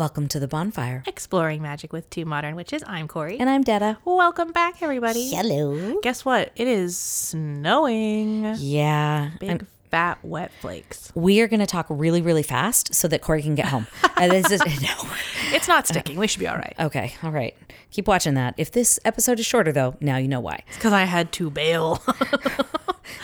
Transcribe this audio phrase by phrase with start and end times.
[0.00, 1.02] Welcome to the bonfire.
[1.06, 2.82] Exploring Magic with Two Modern Witches.
[2.86, 3.38] I'm Corey.
[3.38, 3.98] And I'm Detta.
[4.06, 5.28] Welcome back, everybody.
[5.28, 6.00] Hello.
[6.00, 6.52] Guess what?
[6.56, 8.54] It is snowing.
[8.56, 9.32] Yeah.
[9.40, 11.12] Big, fat, wet flakes.
[11.14, 13.86] we are going to talk really, really fast so that Corey can get home.
[14.16, 15.08] Uh, this is, no.
[15.50, 16.18] It's not sticking.
[16.18, 16.74] We should be all right.
[16.78, 17.14] Okay.
[17.22, 17.56] All right.
[17.90, 18.54] Keep watching that.
[18.56, 20.62] If this episode is shorter, though, now you know why.
[20.68, 22.02] It's because I had to bail.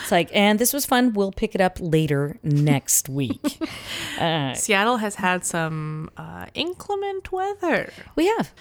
[0.01, 1.13] It's like, and this was fun.
[1.13, 3.57] We'll pick it up later next week.
[4.17, 7.91] Seattle has had some uh, inclement weather.
[8.15, 8.53] we have.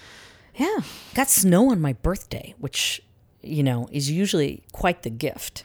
[0.54, 0.78] Yeah.
[1.14, 3.02] Got snow on my birthday, which,
[3.42, 5.64] you know, is usually quite the gift.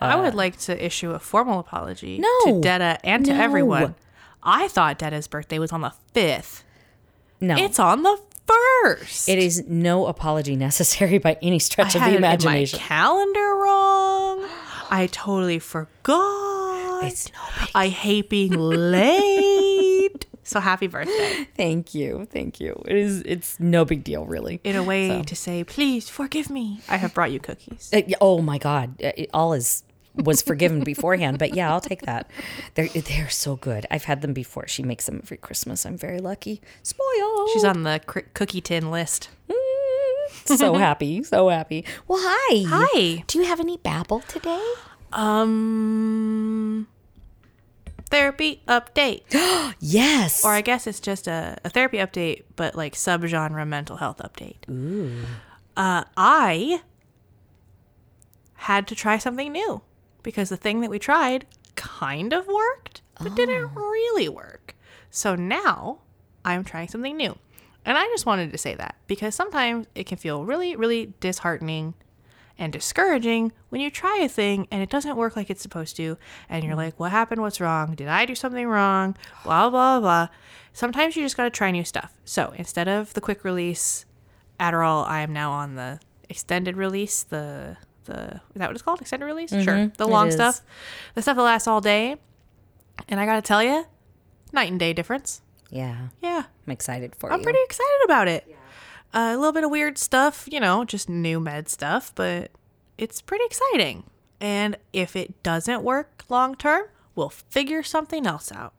[0.00, 2.54] I would like to issue a formal apology Uh, No.
[2.54, 3.42] to Detta and to No.
[3.42, 3.94] everyone.
[4.42, 6.62] I thought Detta's birthday was on the 5th.
[7.40, 7.56] No.
[7.56, 9.28] It's on the 1st.
[9.28, 12.78] it is no apology necessary by any stretch I of the it in my imagination.
[12.78, 14.46] calendar wrong.
[14.90, 17.04] I totally forgot.
[17.04, 20.26] It's no big I hate being late.
[20.44, 21.46] so happy birthday.
[21.56, 22.26] Thank you.
[22.30, 22.82] Thank you.
[22.86, 24.60] It is it's no big deal really.
[24.64, 26.80] In a way to say, please forgive me.
[26.88, 27.90] I have brought you cookies.
[27.92, 29.02] Uh, oh my god.
[29.02, 29.82] Uh, It, all is
[30.16, 32.30] was forgiven beforehand, but yeah, I'll take that.
[32.74, 33.86] They're they're so good.
[33.90, 34.66] I've had them before.
[34.66, 35.84] She makes them every Christmas.
[35.86, 36.60] I'm very lucky.
[36.82, 37.50] Spoiled.
[37.52, 39.28] She's on the cr- cookie tin list.
[40.44, 41.84] so happy, so happy.
[42.08, 42.64] Well, hi.
[42.68, 43.24] Hi.
[43.26, 44.62] Do you have any babble today?
[45.12, 46.86] Um,
[48.10, 49.22] therapy update.
[49.78, 50.44] Yes.
[50.44, 54.56] or I guess it's just a, a therapy update, but like subgenre mental health update.
[54.70, 55.12] Ooh.
[55.76, 56.80] Uh, I
[58.54, 59.82] had to try something new
[60.26, 63.80] because the thing that we tried kind of worked, but didn't oh.
[63.80, 64.74] really work.
[65.08, 66.00] So now
[66.44, 67.38] I'm trying something new.
[67.84, 71.94] And I just wanted to say that because sometimes it can feel really, really disheartening
[72.58, 76.18] and discouraging when you try a thing and it doesn't work like it's supposed to.
[76.48, 76.78] And you're mm.
[76.78, 77.40] like, what happened?
[77.40, 77.94] What's wrong?
[77.94, 79.16] Did I do something wrong?
[79.44, 80.26] Blah, blah, blah.
[80.72, 82.18] Sometimes you just got to try new stuff.
[82.24, 84.06] So instead of the quick release
[84.58, 89.00] Adderall, I am now on the extended release, the, the, is that what it's called?
[89.00, 89.50] Extended release?
[89.50, 89.88] Sure.
[89.96, 90.60] The long stuff.
[91.14, 92.16] The stuff that lasts all day.
[93.08, 93.86] And I got to tell you,
[94.52, 95.42] night and day difference.
[95.70, 96.08] yeah.
[96.22, 96.44] Yeah.
[96.66, 97.32] I'm excited for it.
[97.32, 97.44] I'm you.
[97.44, 98.48] pretty excited about it.
[99.14, 102.50] Uh, a little bit of weird stuff, you know, just new med stuff, but
[102.98, 104.02] it's pretty exciting.
[104.40, 108.72] And if it doesn't work long term, we'll figure something else out.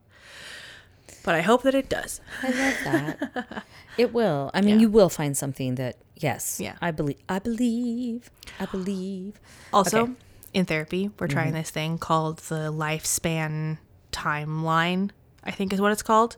[1.28, 2.22] But I hope that it does.
[2.42, 3.66] I love that.
[3.98, 4.50] it will.
[4.54, 6.58] I mean, you will find something that yes.
[6.58, 6.78] Yeah.
[6.82, 7.18] I believe.
[7.28, 8.32] I believe.
[8.62, 9.34] I believe.
[9.74, 10.14] Also, Okay.
[10.54, 11.58] in therapy, we're trying mm-hmm.
[11.58, 13.80] this thing called the lifespan
[14.14, 15.10] timeline,
[15.44, 16.38] I think is what it's called.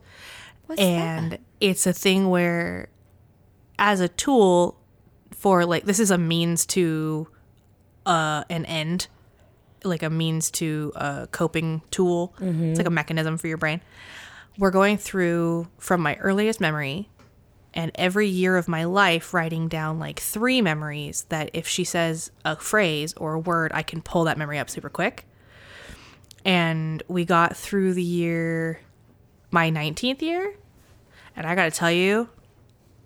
[0.65, 2.89] What's and it's a thing where
[3.77, 4.75] as a tool
[5.29, 7.27] for like this is a means to
[8.07, 9.07] uh an end
[9.83, 12.73] like a means to a coping tool it's mm-hmm.
[12.73, 13.81] like a mechanism for your brain
[14.59, 17.09] we're going through from my earliest memory
[17.73, 22.29] and every year of my life writing down like three memories that if she says
[22.43, 25.25] a phrase or a word i can pull that memory up super quick.
[26.45, 28.79] And we got through the year
[29.51, 30.55] my 19th year.
[31.35, 32.29] And i gotta tell you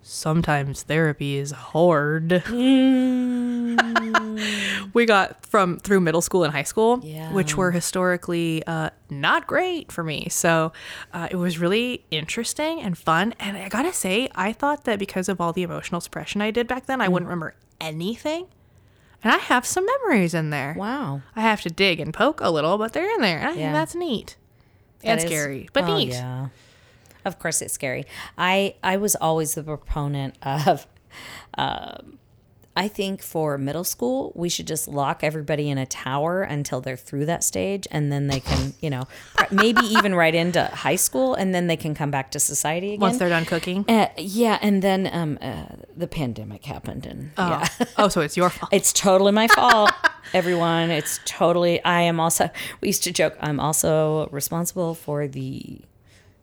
[0.06, 2.42] sometimes therapy is hard
[4.92, 7.32] we got from through middle school and high school Yeah.
[7.32, 10.72] which were historically uh, not great for me so
[11.12, 15.28] uh, it was really interesting and fun and i gotta say i thought that because
[15.28, 18.46] of all the emotional suppression i did back then i wouldn't remember anything
[19.22, 21.22] and i have some memories in there Wow.
[21.34, 23.38] I have to dig and poke a little, but they're in there.
[23.38, 23.56] And I Yeah.
[23.56, 24.36] think that's neat.
[25.02, 26.08] And That is- scary, but oh, neat.
[26.10, 26.48] Yeah.
[27.24, 28.06] Of course, it's scary.
[28.38, 30.86] I I was always the proponent of.
[31.56, 32.18] Um,
[32.76, 36.96] I think for middle school, we should just lock everybody in a tower until they're
[36.96, 39.06] through that stage, and then they can, you know,
[39.52, 43.00] maybe even right into high school, and then they can come back to society again.
[43.00, 43.84] Once they're done cooking.
[43.88, 45.66] Uh, yeah, and then um, uh,
[45.96, 48.72] the pandemic happened, and yeah, oh, so it's your fault.
[48.72, 49.92] it's totally my fault.
[50.32, 51.82] Everyone, it's totally.
[51.84, 52.50] I am also.
[52.80, 53.36] We used to joke.
[53.40, 55.80] I'm also responsible for the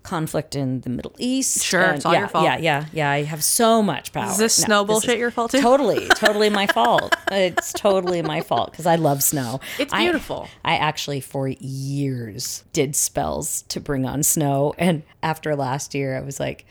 [0.03, 1.63] conflict in the Middle East.
[1.63, 2.45] Sure, and it's all yeah, your fault.
[2.45, 3.09] Yeah, yeah, yeah.
[3.11, 4.29] I have so much power.
[4.29, 5.61] Is this No, snow bullshit your fault too?
[5.61, 7.15] Totally, totally my fault.
[7.31, 9.59] It's totally my fault because I love snow.
[9.77, 10.47] It's I- beautiful.
[10.65, 14.73] I actually, for years, did spells to bring on snow.
[14.77, 16.65] And after last year, I was like,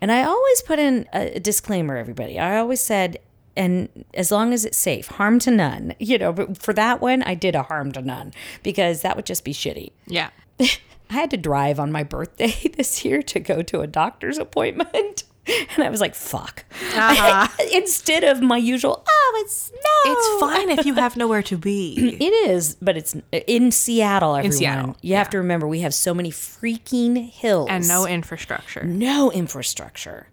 [0.00, 2.38] and I always put in a disclaimer, everybody.
[2.38, 3.18] I always said,
[3.56, 5.94] and as long as it's safe, harm to none.
[5.98, 9.26] You know, but for that one, I did a harm to none because that would
[9.26, 9.92] just be shitty.
[10.06, 10.30] Yeah.
[11.10, 15.24] I had to drive on my birthday this year to go to a doctor's appointment.
[15.74, 16.64] And I was like, fuck.
[16.94, 17.48] Uh-huh.
[17.74, 20.12] Instead of my usual, oh, it's no.
[20.12, 22.16] It's fine if you have nowhere to be.
[22.20, 23.16] It is, but it's
[23.48, 24.56] in Seattle, everyone.
[24.56, 27.68] Seattle, You have to remember, we have so many freaking hills.
[27.70, 28.84] and no infrastructure.
[28.84, 30.28] no infrastructure.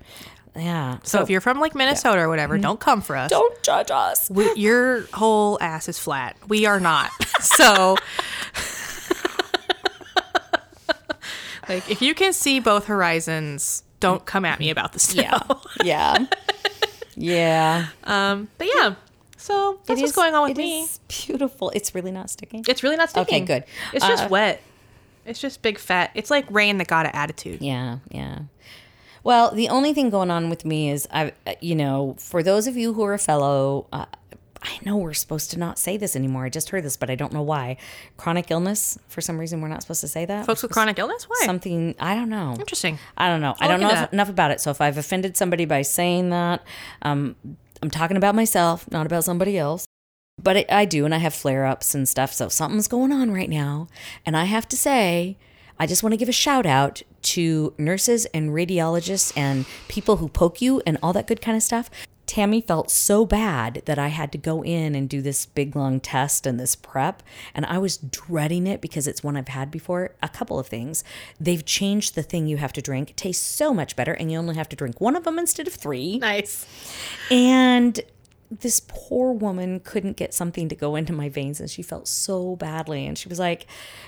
[0.55, 0.97] Yeah.
[1.03, 3.31] So if you're from like Minnesota or whatever, don't come for us.
[3.31, 4.29] don't judge us.
[4.29, 6.35] We, your whole ass is flat.
[6.47, 7.09] We are not.
[7.41, 7.95] so,
[11.69, 15.39] like, if you can see both horizons, don't come at me about the snow.
[15.83, 16.17] Yeah.
[16.17, 16.25] Yeah.
[17.15, 17.87] yeah.
[18.03, 18.95] Um, but yeah,
[19.37, 20.81] so that's It what's is- going on with it me.
[20.83, 21.71] is beautiful.
[21.71, 22.63] It's really not sticking.
[22.67, 23.43] It's really not sticking.
[23.43, 23.63] Okay, good.
[23.93, 24.61] It's just Uh, wet.
[25.25, 26.11] It's just big fat.
[26.15, 27.61] It's like rain that got an attitude.
[27.61, 28.39] Yeah, yeah.
[29.23, 32.77] Well, the only thing going on with me is I, you know, for those of
[32.77, 34.05] you who are a fellow, uh,
[34.61, 36.45] I know we're supposed to not say this anymore.
[36.45, 37.77] I just heard this, but I don't know why.
[38.17, 38.97] Chronic illness.
[39.07, 40.45] For some reason, we're not supposed to say that.
[40.45, 41.23] Folks with chronic illness?
[41.29, 41.41] Why?
[41.45, 42.55] Something I don't know.
[42.59, 42.97] Interesting.
[43.17, 43.55] I don't know.
[43.59, 44.59] I I'll don't know if- enough about it.
[44.61, 46.63] So if I've offended somebody by saying that,
[47.01, 47.35] um,
[47.81, 49.85] I'm talking about myself, not about somebody else.
[50.41, 52.31] But it, I do, and I have flare ups and stuff.
[52.33, 53.87] So something's going on right now.
[54.25, 55.37] And I have to say,
[55.79, 60.27] I just want to give a shout out to nurses and radiologists and people who
[60.29, 61.89] poke you and all that good kind of stuff.
[62.27, 65.99] Tammy felt so bad that I had to go in and do this big long
[65.99, 67.23] test and this prep.
[67.55, 70.13] And I was dreading it because it's one I've had before.
[70.21, 71.03] A couple of things.
[71.39, 73.09] They've changed the thing you have to drink.
[73.09, 75.67] It tastes so much better, and you only have to drink one of them instead
[75.67, 76.19] of three.
[76.19, 76.65] Nice.
[77.31, 77.99] And
[78.49, 82.55] this poor woman couldn't get something to go into my veins and she felt so
[82.55, 83.65] badly and she was like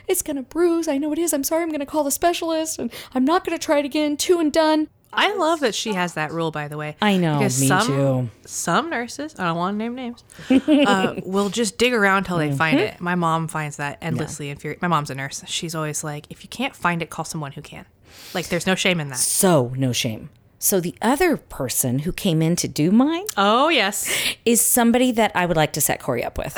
[0.07, 2.11] it's going to bruise i know it is i'm sorry i'm going to call the
[2.11, 5.73] specialist and i'm not going to try it again two and done I love that
[5.73, 6.95] she has that rule, by the way.
[7.01, 8.29] I know, Because me some, too.
[8.45, 10.23] Some nurses, I don't want to name names,
[10.87, 12.99] uh, will just dig around till they find it.
[13.01, 14.81] My mom finds that endlessly infuriating.
[14.83, 15.43] My mom's a nurse.
[15.47, 17.87] She's always like, if you can't find it, call someone who can.
[18.35, 19.17] Like, there's no shame in that.
[19.17, 24.13] so no shame so the other person who came in to do mine Oh, yes.
[24.45, 26.53] is somebody that I would like to set Corey up with.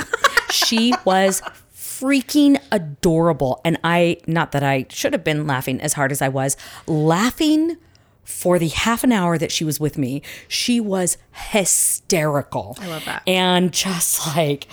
[0.51, 1.41] she was
[1.75, 3.61] freaking adorable.
[3.63, 6.57] And I, not that I should have been laughing as hard as I was,
[6.87, 7.77] laughing
[8.23, 10.21] for the half an hour that she was with me.
[10.47, 12.77] She was hysterical.
[12.81, 13.23] I love that.
[13.27, 14.67] And just like,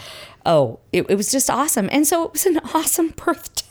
[0.47, 1.89] oh, it, it was just awesome.
[1.93, 3.65] And so it was an awesome birthday.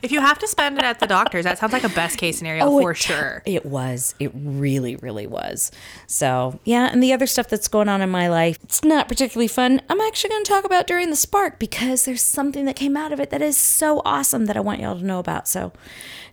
[0.00, 2.38] If you have to spend it at the doctor's, that sounds like a best case
[2.38, 3.42] scenario Oh, for it- sure.
[3.44, 4.14] It was.
[4.18, 5.70] It really, really was.
[6.06, 6.88] So, yeah.
[6.92, 9.80] And the other stuff that's going on in my life, it's not particularly fun.
[9.90, 13.12] I'm actually going to talk about during the spark because there's something that came out
[13.12, 15.46] of it that is so awesome that I want y'all to know about.
[15.48, 15.72] So,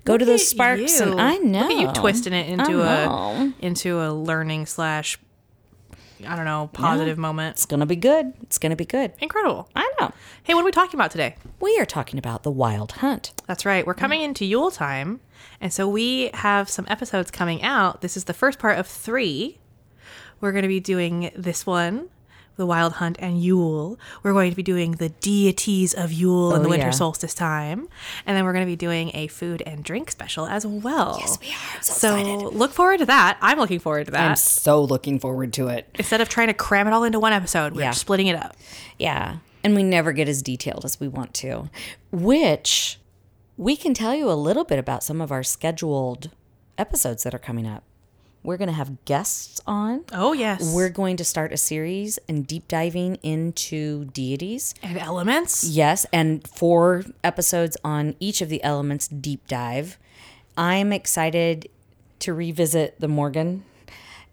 [0.06, 1.12] go to Look those sparks, you.
[1.12, 1.62] and I know.
[1.68, 5.18] Look at you twisting it into a into a learning slash,
[6.28, 7.56] I don't know, positive moment.
[7.56, 8.34] It's going to be good.
[8.42, 9.14] It's going to be good.
[9.20, 9.70] Incredible.
[9.76, 10.12] I know.
[10.44, 11.36] Hey, what are we talking about today?
[11.60, 13.32] We are talking about the wild hunt.
[13.48, 13.86] That's right.
[13.86, 15.22] We're coming into Yule time.
[15.62, 18.02] And so we have some episodes coming out.
[18.02, 19.60] This is the first part of three.
[20.42, 22.10] We're going to be doing this one,
[22.60, 23.98] the Wild Hunt and Yule.
[24.22, 26.92] We're going to be doing the deities of Yule in Oh, the winter yeah.
[26.92, 27.88] solstice time.
[28.28, 31.18] And then we're going to be doing a food and drink special as well.
[31.20, 31.82] Yes, we are.
[31.82, 32.56] So So excited.
[32.58, 33.38] look forward to that.
[33.42, 34.30] I'm looking forward to that.
[34.30, 35.90] I'm so looking forward to it.
[35.96, 37.92] Instead of trying to cram it all into one episode, we're Yeah.
[37.92, 38.56] splitting it up.
[39.00, 39.38] Yeah.
[39.64, 41.70] And we never get as detailed as we want to,
[42.12, 43.00] which
[43.58, 46.30] we can tell you a little bit about some of our scheduled
[46.78, 47.84] episodes that are coming up.
[48.44, 50.06] We're going to have guests on.
[50.14, 50.74] Oh, yes.
[50.74, 54.74] We're going to start a series and deep diving into deities.
[54.82, 55.64] and elements.
[55.66, 59.98] Yes, and four episodes on each of the elements deep dive.
[60.58, 61.70] I'm excited
[62.20, 63.64] to revisit the Morrigan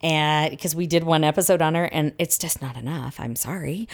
[0.03, 3.19] and because we did one episode on her and it's just not enough.
[3.19, 3.89] I'm sorry.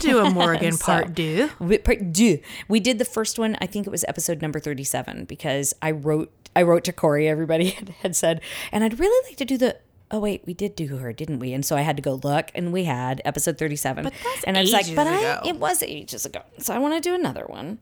[0.00, 1.50] Do a Morrigan So- part two.
[1.58, 2.38] We, part deux.
[2.68, 3.56] we did the first one.
[3.60, 6.32] I think it was episode number thirty-seven because I wrote.
[6.54, 7.28] I wrote to Corey.
[7.28, 7.70] Everybody
[8.02, 8.40] had, said,
[8.72, 9.76] and I'd really like to do the.
[10.10, 11.52] Oh wait, we did do her, didn't we?
[11.52, 14.04] And so I had to go look, and we had episode thirty-seven.
[14.04, 15.40] But that's and I was like, but ago.
[15.44, 17.78] I it was ages ago, so I want to do another one.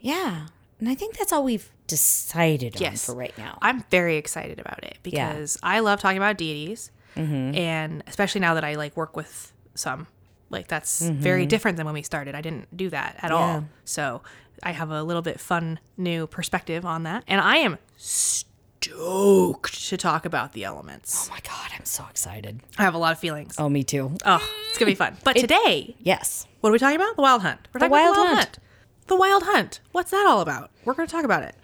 [0.00, 0.46] Yeah,
[0.80, 3.06] and I think that's all we've decided on Yes.
[3.06, 3.58] for right now.
[3.62, 5.32] I'm very excited about it Yeah.
[5.32, 7.54] because I love talking about deities, mm-hmm.
[7.56, 10.06] and especially now that I like work with some,
[10.50, 11.20] like that's mm-hmm.
[11.20, 12.34] very different than when we started.
[12.34, 13.36] I didn't do that at Yeah.
[13.36, 14.22] all, so
[14.62, 19.96] I have a little bit fun new perspective on that, and I am stoked to
[19.96, 21.28] talk about the elements.
[21.28, 22.60] oh my god, I'm so excited.
[22.78, 23.56] I have a lot of feelings.
[23.58, 24.12] Oh, me too.
[24.24, 25.16] Oh, it's gonna be fun.
[25.24, 26.46] But today, Yes.
[26.60, 27.16] what are we talking about?
[27.16, 27.68] The wild hunt.
[27.72, 28.58] We're The talking about Wild Hunt.
[29.06, 29.80] The wild hunt.
[29.92, 30.70] What's that all about?
[30.84, 31.54] We're going to talk about it.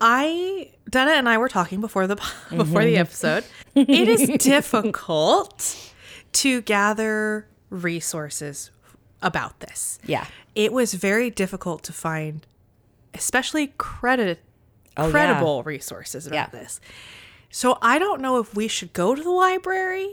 [0.00, 2.16] I Dana and I were talking before the
[2.50, 2.96] before the mm-hmm.
[2.96, 3.44] episode.
[3.74, 5.92] It is difficult
[6.32, 8.70] to gather resources
[9.22, 9.98] about this.
[10.04, 10.26] Yeah.
[10.54, 12.46] It was very difficult to find,
[13.12, 14.40] especially credit
[14.96, 15.10] Oh, yeah.
[15.10, 16.46] credible resources about Yeah.
[16.60, 16.80] this.
[17.50, 20.08] So I don't know if we should go to the library.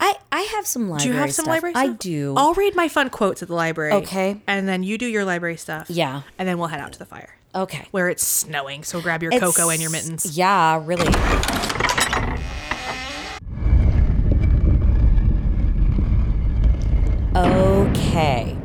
[0.00, 1.08] I I have some library.
[1.10, 1.54] Do you have some stuff.
[1.54, 2.34] library I do.
[2.36, 3.92] I'll read my fun quotes at the library.
[3.92, 4.40] Okay.
[4.46, 5.88] And then you do your library stuff.
[5.90, 6.22] Yeah.
[6.38, 7.86] And then we'll head out to the fire okay.
[7.92, 8.82] where it's snowing.
[8.84, 10.36] So grab your It's- cocoa and your mittens.
[10.36, 11.06] Yeah, really.
[17.36, 18.56] Okay.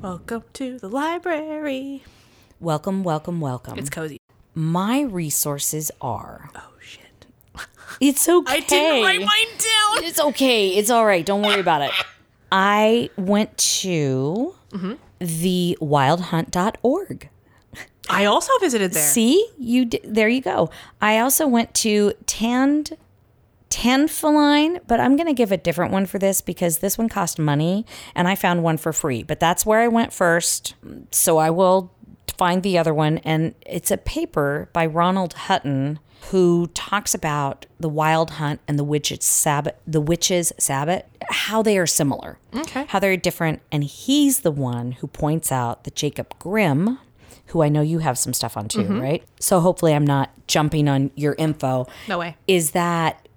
[0.00, 2.04] Welcome to the library.
[2.60, 3.78] Welcome, welcome, welcome.
[3.78, 4.18] It's cozy.
[4.54, 6.50] My resources are.
[6.54, 7.26] Oh shit.
[8.00, 8.52] It's okay.
[8.56, 10.04] I didn't write mine down.
[10.04, 10.70] It's okay.
[10.70, 11.24] It's all right.
[11.24, 11.90] Don't worry about it.
[12.52, 14.92] I went to Mm-hmm.
[15.18, 17.30] the wildhunt.org.
[18.10, 19.02] I also visited there.
[19.02, 20.68] See, you d- there you go.
[21.00, 22.96] I also went to Tand
[23.70, 27.38] Tanfaline, but I'm going to give a different one for this because this one cost
[27.38, 27.84] money
[28.14, 29.22] and I found one for free.
[29.22, 30.74] But that's where I went first.
[31.10, 31.92] So I will
[32.36, 35.98] find the other one and it's a paper by Ronald Hutton
[36.30, 41.78] who talks about the wild hunt and the witches sabbath the witches sabbath how they
[41.78, 42.84] are similar Okay.
[42.88, 46.98] how they're different and he's the one who points out that jacob grimm
[47.46, 49.00] who i know you have some stuff on too mm-hmm.
[49.00, 52.36] right so hopefully i'm not jumping on your info No way.
[52.48, 53.27] is that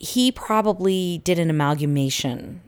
[0.00, 2.62] he probably did an amalgamation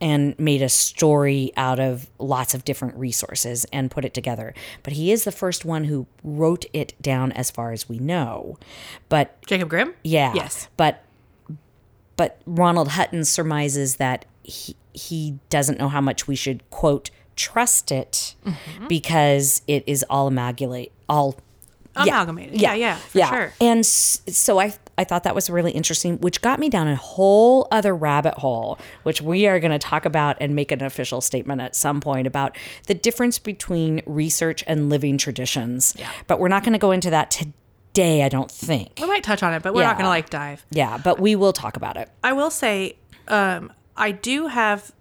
[0.00, 4.52] and made a story out of lots of different resources and put it together.
[4.82, 8.58] But he is the first one who wrote it down as far as we know.
[9.08, 9.94] But Jacob Grimm?
[10.02, 10.32] yeah.
[10.34, 10.68] Yes.
[10.76, 11.04] But
[12.16, 17.90] but Ronald Hutton surmises that he he doesn't know how much we should quote trust
[17.92, 18.86] it Mm-hmm.
[18.88, 21.36] because it is all amalgamate all
[21.96, 22.60] Amalgamated.
[22.60, 23.52] Yeah, yeah, for sure.
[23.60, 27.66] and so I I thought that was really interesting, which got me down a whole
[27.70, 31.60] other rabbit hole, which we are going to talk about and make an official statement
[31.60, 35.94] at some point about the difference between research and living traditions.
[35.98, 36.10] Yeah.
[36.26, 38.98] But we're not going to go into that today, I don't think.
[39.00, 40.64] We might touch on it, but we're not going to like dive.
[40.70, 42.08] Yeah, but we will talk about it.
[42.22, 42.96] I will say,
[43.28, 44.92] um, I do have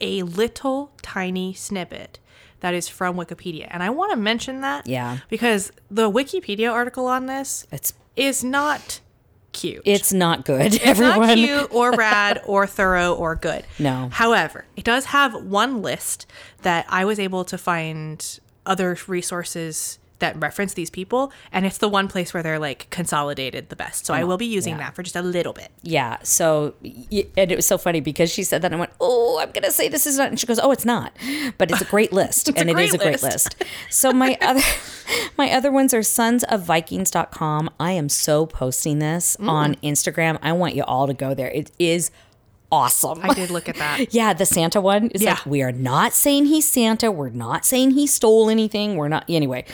[0.00, 2.18] a little tiny snippet
[2.60, 4.86] that is from Wikipedia, and I want to mention that.
[4.86, 5.18] Yeah.
[5.28, 9.00] Because the Wikipedia article on this It's is not
[9.52, 9.82] cute.
[9.84, 10.74] it's not good.
[10.74, 11.28] It's everyone.
[11.28, 13.64] not cute or rad or thorough or good.
[13.78, 14.08] No.
[14.12, 16.26] However, it does have one list
[16.62, 21.88] that I was able to find other resources that reference these people, and it's the
[21.88, 24.06] one place where they're like consolidated the best.
[24.06, 24.84] So I will be using yeah.
[24.84, 25.68] that for just a little bit.
[25.82, 26.16] Yeah.
[26.22, 29.50] So, and it was so funny because she said that and I went, Oh, I'm
[29.52, 30.28] going to say this is not.
[30.28, 31.12] And she goes, Oh, it's not.
[31.58, 32.48] But it's a great list.
[32.48, 33.60] and it is great a great list.
[33.60, 33.64] list.
[33.90, 34.62] So, my other.
[35.36, 37.70] My other ones are sonsofvikings.com.
[37.78, 39.48] I am so posting this Mm.
[39.48, 40.38] on Instagram.
[40.42, 41.48] I want you all to go there.
[41.50, 42.10] It is
[42.72, 43.20] awesome.
[43.22, 44.00] I did look at that.
[44.12, 45.34] Yeah, the Santa one is Yeah.
[45.34, 47.12] like we are not saying he's Santa.
[47.12, 48.96] We're not saying he stole anything.
[48.96, 49.64] We're not anyway.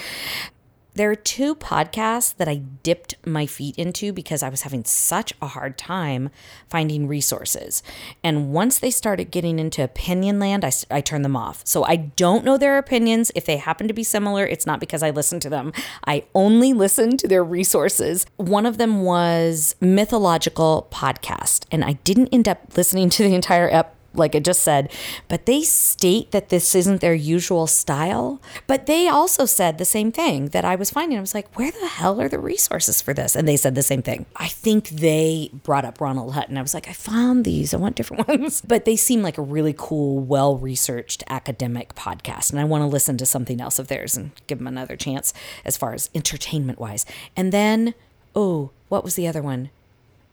[0.99, 5.33] There are two podcasts that I dipped my feet into because I was having such
[5.41, 6.29] a hard time
[6.69, 7.85] finding resources.
[8.25, 11.61] And once they started getting into opinion land, I turned them off.
[11.65, 13.31] So I don't know their opinions.
[13.37, 15.73] If they happen to be similar, it's not because I listened to them.
[16.05, 18.27] I only listened to their resources.
[18.37, 23.69] One of them was Mythological Podcast, and I didn't end up listening to the entire
[23.71, 24.91] ep like I just said,
[25.29, 28.41] but they state that this isn't their usual style.
[28.67, 31.19] But they also said the same thing that I was finding.
[31.19, 33.37] I was like, where the hell are the resources for this?
[33.37, 34.27] And they said the same thing.
[34.37, 36.57] I think they brought up Ronald Hutton.
[36.57, 37.75] I was like, I found these.
[37.75, 38.63] I want different ones.
[38.67, 42.51] But they seem like a really cool, well researched academic podcast.
[42.51, 45.33] And I want to listen to something else of theirs and give them another chance
[45.65, 47.05] as far as entertainment wise.
[47.37, 47.95] And then,
[48.35, 49.71] oh, what was the other one?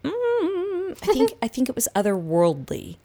[0.03, 2.97] Mm, I think I think it was otherworldly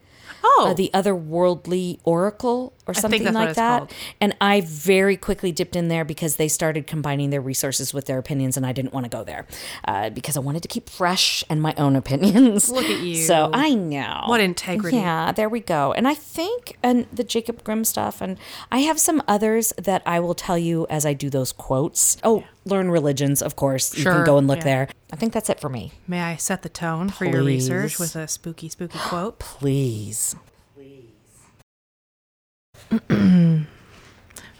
[0.43, 3.79] Oh, uh, the otherworldly oracle or something like that.
[3.79, 3.93] called.
[4.19, 8.17] And I very quickly dipped in there because they started combining their resources with their
[8.17, 9.45] opinions, and I didn't want to go there
[9.85, 12.69] uh, because I wanted to keep fresh and my own opinions.
[12.69, 13.15] Look at you.
[13.23, 14.97] So I know What integrity.
[14.97, 15.93] Yeah, there we go.
[15.93, 18.37] And I think and the Jacob Grimm stuff, and
[18.71, 22.17] I have some others that I will tell you as I do those quotes.
[22.23, 23.97] Oh, learn religions, of course.
[23.97, 24.63] You can go and look yeah.
[24.63, 24.87] there.
[25.11, 25.91] I think that's it for me.
[26.07, 29.39] may I set the tone for your research with a spooky, spooky quote?
[29.39, 30.35] Please.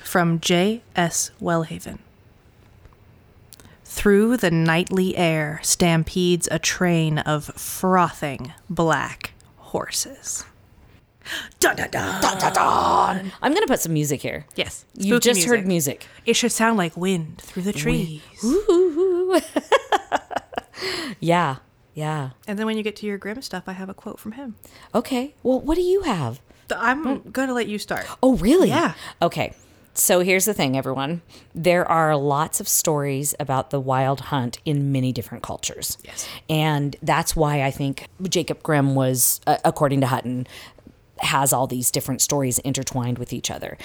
[0.03, 1.31] From J.S.
[1.41, 1.99] Welhaven.
[3.83, 10.45] Through the nightly air stampedes a train of frothing black horses.
[11.59, 13.31] Dun, dun, dun.
[13.41, 14.45] I'm gonna put some music here.
[14.55, 14.85] Yes.
[14.95, 16.07] You spooky just heard music.
[16.25, 18.21] It should sound like wind through the trees.
[21.19, 21.57] Yeah.
[21.93, 22.31] Yeah.
[22.47, 24.55] And then when you get to your Grimm stuff, I have a quote from him.
[24.93, 25.35] Okay.
[25.43, 26.41] Well, what do you have?
[26.75, 28.07] I'm going to let you start.
[28.23, 28.69] Oh, really?
[28.69, 28.93] Yeah.
[29.21, 29.53] Okay.
[29.93, 31.21] So here's the thing, everyone.
[31.53, 35.97] There are lots of stories about the wild hunt in many different cultures.
[36.03, 36.27] Yes.
[36.49, 40.47] And that's why I think Jacob Grimm was, uh, according to Hutton,
[41.23, 43.77] has all these different stories intertwined with each other.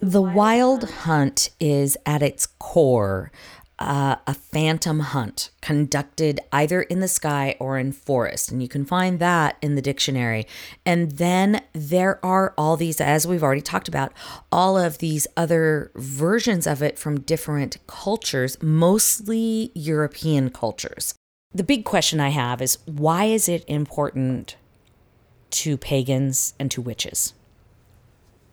[0.00, 3.30] The wild hunt is at its core
[3.80, 8.52] uh, a phantom hunt conducted either in the sky or in forest.
[8.52, 10.46] And you can find that in the dictionary.
[10.84, 14.12] And then there are all these, as we've already talked about,
[14.52, 21.14] all of these other versions of it from different cultures, mostly European cultures.
[21.52, 24.56] The big question I have is why is it important
[25.50, 27.34] to pagans and to witches?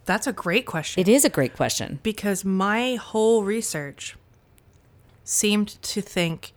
[0.05, 1.01] That's a great question.
[1.01, 1.99] It is a great question.
[2.03, 4.15] because my whole research
[5.23, 6.53] seemed to think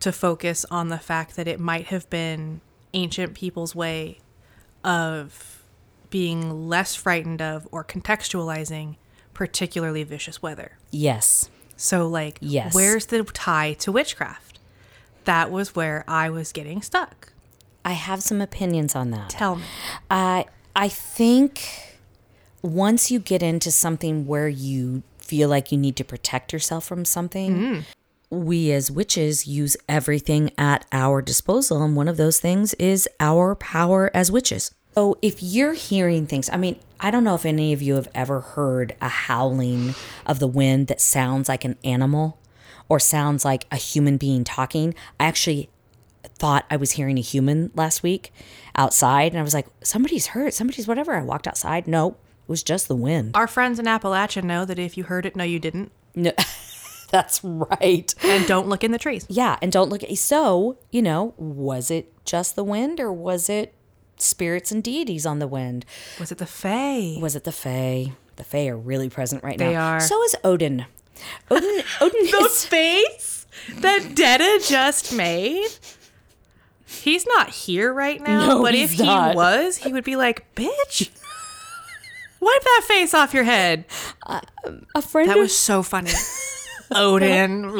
[0.00, 2.60] to focus on the fact that it might have been
[2.92, 4.18] ancient people's way
[4.82, 5.62] of
[6.10, 8.96] being less frightened of or contextualizing
[9.32, 10.72] particularly vicious weather.
[10.90, 11.48] Yes.
[11.76, 12.74] So like Yes.
[12.74, 14.60] where's the tie to witchcraft?
[15.24, 17.32] That was where I was getting stuck.
[17.84, 19.30] I have some opinions on that.
[19.30, 19.64] Tell me.
[20.10, 21.98] I I think
[22.62, 27.04] once you get into something where you feel like you need to protect yourself from
[27.04, 28.44] something, mm-hmm.
[28.46, 33.54] we as witches use everything at our disposal, and one of those things is our
[33.54, 34.72] power as witches.
[34.94, 38.08] So if you're hearing things, I mean, I don't know if any of you have
[38.14, 42.38] ever heard a howling of the wind that sounds like an animal
[42.88, 44.94] or sounds like a human being talking.
[45.18, 45.68] I actually
[46.38, 48.32] thought I was hearing a human last week
[48.76, 51.14] outside, and I was like, somebody's hurt, somebody's whatever.
[51.14, 51.86] I walked outside.
[51.86, 53.32] No, it was just the wind.
[53.36, 55.92] Our friends in Appalachia know that if you heard it, no you didn't.
[56.14, 56.32] No,
[57.10, 58.14] that's right.
[58.22, 59.26] And don't look in the trees.
[59.28, 63.48] Yeah, and don't look at so, you know, was it just the wind or was
[63.48, 63.74] it
[64.16, 65.84] spirits and deities on the wind?
[66.18, 67.16] Was it the Fae?
[67.20, 68.12] Was it the Fae?
[68.36, 69.68] The Fae are really present right now.
[69.68, 70.00] They are.
[70.00, 70.86] So is Odin.
[71.50, 73.46] Odin Odin the is face
[73.76, 75.68] that Detta just made.
[77.02, 81.10] He's not here right now, No, but if he was, he would be like, "Bitch,
[82.40, 83.84] wipe that face off your head."
[84.94, 86.10] a friend That of was so funny.
[86.94, 87.64] Odin.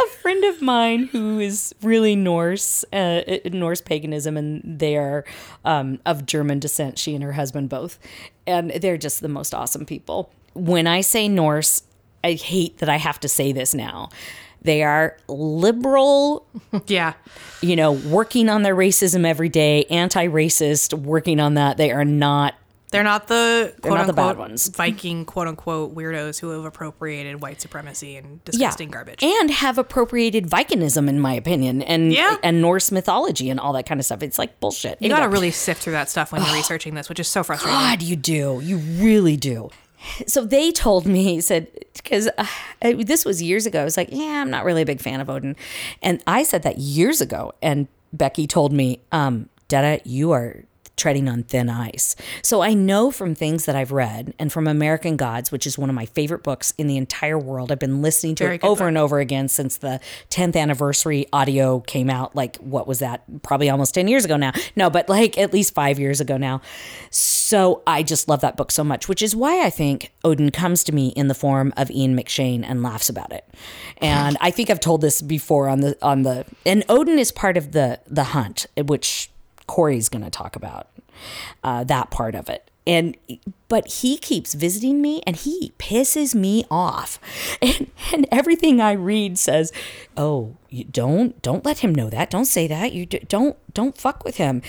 [0.00, 5.24] a friend of mine who is really Norse, uh, uh, Norse paganism, and they are
[5.64, 6.98] um, of German descent.
[6.98, 7.98] She and her husband both,
[8.46, 10.32] and they're just the most awesome people.
[10.54, 11.82] When I say Norse,
[12.24, 14.08] I hate that I have to say this now.
[14.62, 16.46] They are liberal,
[16.86, 17.14] yeah.
[17.62, 21.76] you know, working on their racism every day, anti-racist, working on that.
[21.76, 22.54] They are not
[22.90, 24.68] They're not the quote not the bad unquote ones.
[24.76, 29.22] Viking quote unquote weirdos who have appropriated white supremacy and disgusting garbage.
[29.22, 32.36] and have appropriated Vikingism, in my opinion, and Yeah.
[32.42, 34.22] and Norse mythology and all that kind of stuff.
[34.22, 34.98] It's like bullshit.
[35.00, 37.78] you gotta really sift through that stuff when you're researching this, which is so frustrating.
[37.80, 38.60] God, you do.
[38.62, 39.70] You really do.
[40.26, 42.46] So they told me, he said, because uh,
[42.80, 43.80] this was years ago.
[43.80, 45.56] I was like, yeah, I'm not really a big fan of Odin.
[46.02, 47.52] And I said that years ago.
[47.60, 50.64] And Becky told me, um, Detta, you are
[51.00, 52.14] treading on thin ice.
[52.42, 55.88] So I know from things that I've read and from American Gods, which is one
[55.88, 57.72] of my favorite books in the entire world.
[57.72, 58.88] I've been listening to Very it over book.
[58.88, 62.36] and over again since the 10th anniversary audio came out.
[62.36, 63.22] Like, what was that?
[63.42, 64.52] Probably almost 10 years ago now.
[64.76, 66.60] No, but like at least five years ago now.
[67.10, 70.84] So I just love that book so much, which is why I think Odin comes
[70.84, 73.44] to me in the form of Ian McShane and laughs about it.
[73.98, 77.56] And I think I've told this before on the on the and Odin is part
[77.56, 79.30] of the the hunt, which
[79.66, 80.88] Corey's going to talk about
[81.62, 82.70] uh, that part of it.
[82.86, 83.16] And
[83.68, 87.18] but he keeps visiting me and he pisses me off.
[87.62, 89.72] And and everything I read says,
[90.16, 92.30] "Oh, you don't don't let him know that.
[92.30, 92.92] Don't say that.
[92.92, 94.62] You don't don't fuck with him."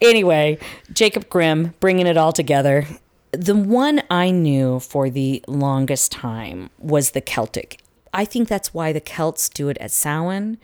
[0.00, 0.58] Anyway,
[0.92, 2.86] Jacob Grimm bringing it all together.
[3.32, 7.80] The one I knew for the longest time was the Celtic.
[8.12, 10.58] I think that's why the Celts do it at Samhain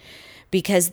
[0.51, 0.93] because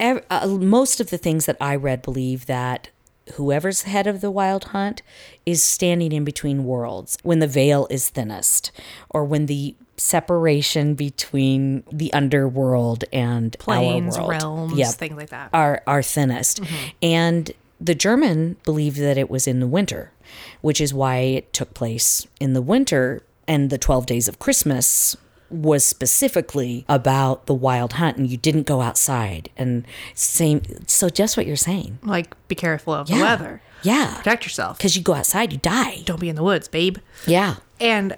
[0.00, 2.90] uh, most of the things that I read believe that
[3.34, 5.02] whoever's the head of the wild hunt
[5.46, 8.70] is standing in between worlds when the veil is thinnest
[9.10, 15.30] or when the separation between the underworld and Planes, our world realms, Yep things like
[15.30, 15.50] that.
[15.52, 16.62] are are thinnest.
[16.62, 16.88] Mm-hmm.
[17.02, 20.12] And the German believed that it was in the winter,
[20.60, 25.16] which is why it took place in the winter and the 12 days of Christmas
[25.50, 31.36] was specifically about the wild hunt and you didn't go outside and same so just
[31.36, 31.98] what you're saying.
[32.02, 33.62] like, be careful of the weather.
[33.82, 34.14] Yeah.
[34.16, 34.78] Protect yourself.
[34.78, 36.02] Cuz you go outside you die.
[36.04, 36.98] Don't be in the woods, babe.
[37.26, 37.56] Yeah.
[37.80, 38.16] And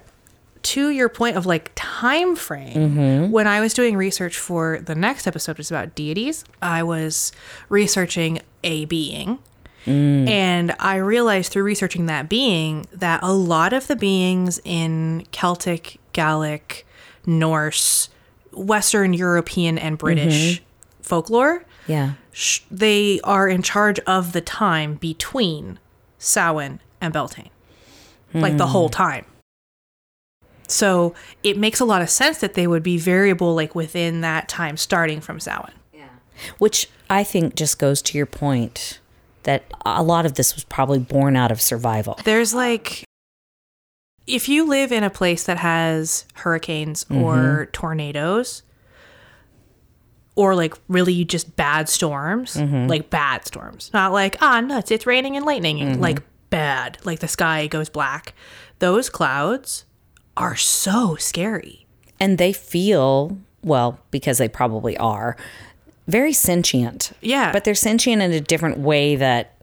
[0.63, 3.31] to your point of like time frame, mm-hmm.
[3.31, 7.31] when I was doing research for the next episode, which is about deities, I was
[7.69, 9.39] researching a being.
[9.85, 10.29] Mm.
[10.29, 15.99] And I realized through researching that being that a lot of the beings in Celtic,
[16.13, 16.85] Gallic,
[17.25, 18.09] Norse,
[18.51, 20.63] Western European, and British mm-hmm.
[21.01, 22.13] folklore, Yeah.
[22.31, 25.79] sh- they are in charge of the time between
[26.17, 27.49] Samhain and Beltane,
[28.33, 28.93] like the whole hmm.
[28.93, 29.25] time.
[30.67, 34.47] So it makes a lot of sense that they would be variable, like within that
[34.47, 35.75] time, starting from Samhain.
[35.93, 36.07] Yeah.
[36.59, 38.99] Which I think just goes to your point
[39.43, 42.17] that a lot of this was probably born out of survival.
[42.23, 43.03] There's like,
[44.27, 47.71] if you live in a place that has hurricanes or mm-hmm.
[47.71, 48.63] tornadoes,
[50.35, 52.87] or like really just bad storms, mm-hmm.
[52.87, 56.01] like bad storms, not like, ah, nuts, it's raining and lightning, mm-hmm.
[56.01, 58.33] like bad, like the sky goes black.
[58.79, 59.85] Those clouds
[60.37, 61.85] are so scary.
[62.19, 65.35] And they feel, well, because they probably are,
[66.07, 67.11] very sentient.
[67.21, 67.51] Yeah.
[67.51, 69.60] But they're sentient in a different way that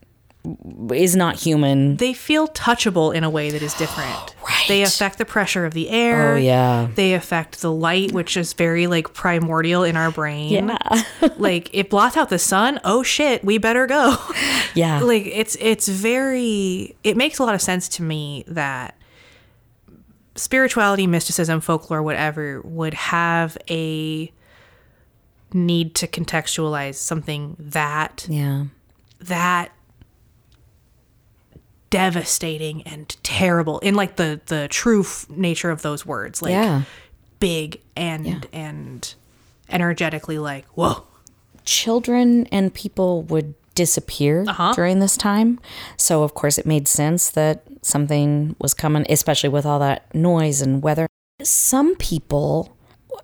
[0.93, 1.97] is not human.
[1.97, 4.35] They feel touchable in a way that is different.
[4.49, 4.65] Right.
[4.67, 6.33] They affect the pressure of the air.
[6.33, 6.89] Oh, yeah.
[6.95, 10.51] They affect the light, which is very like primordial in our brain.
[10.69, 11.03] Yeah.
[11.37, 12.81] like it blots out the sun.
[12.83, 14.17] Oh shit, we better go.
[14.75, 15.01] Yeah.
[15.03, 18.97] like it's it's very it makes a lot of sense to me that
[20.35, 24.33] spirituality, mysticism, folklore, whatever would have a
[25.53, 28.65] need to contextualize something that yeah.
[29.21, 29.73] that
[31.91, 36.83] devastating and terrible in like the the true f- nature of those words like yeah.
[37.41, 39.15] big and and
[39.71, 41.05] energetically like whoa
[41.65, 44.73] children and people would disappear Uh-huh.
[44.75, 45.61] during this time.
[45.97, 50.61] So, of course, it made sense that something was coming, especially with all that noise
[50.61, 51.07] and weather.
[51.43, 52.77] Some people,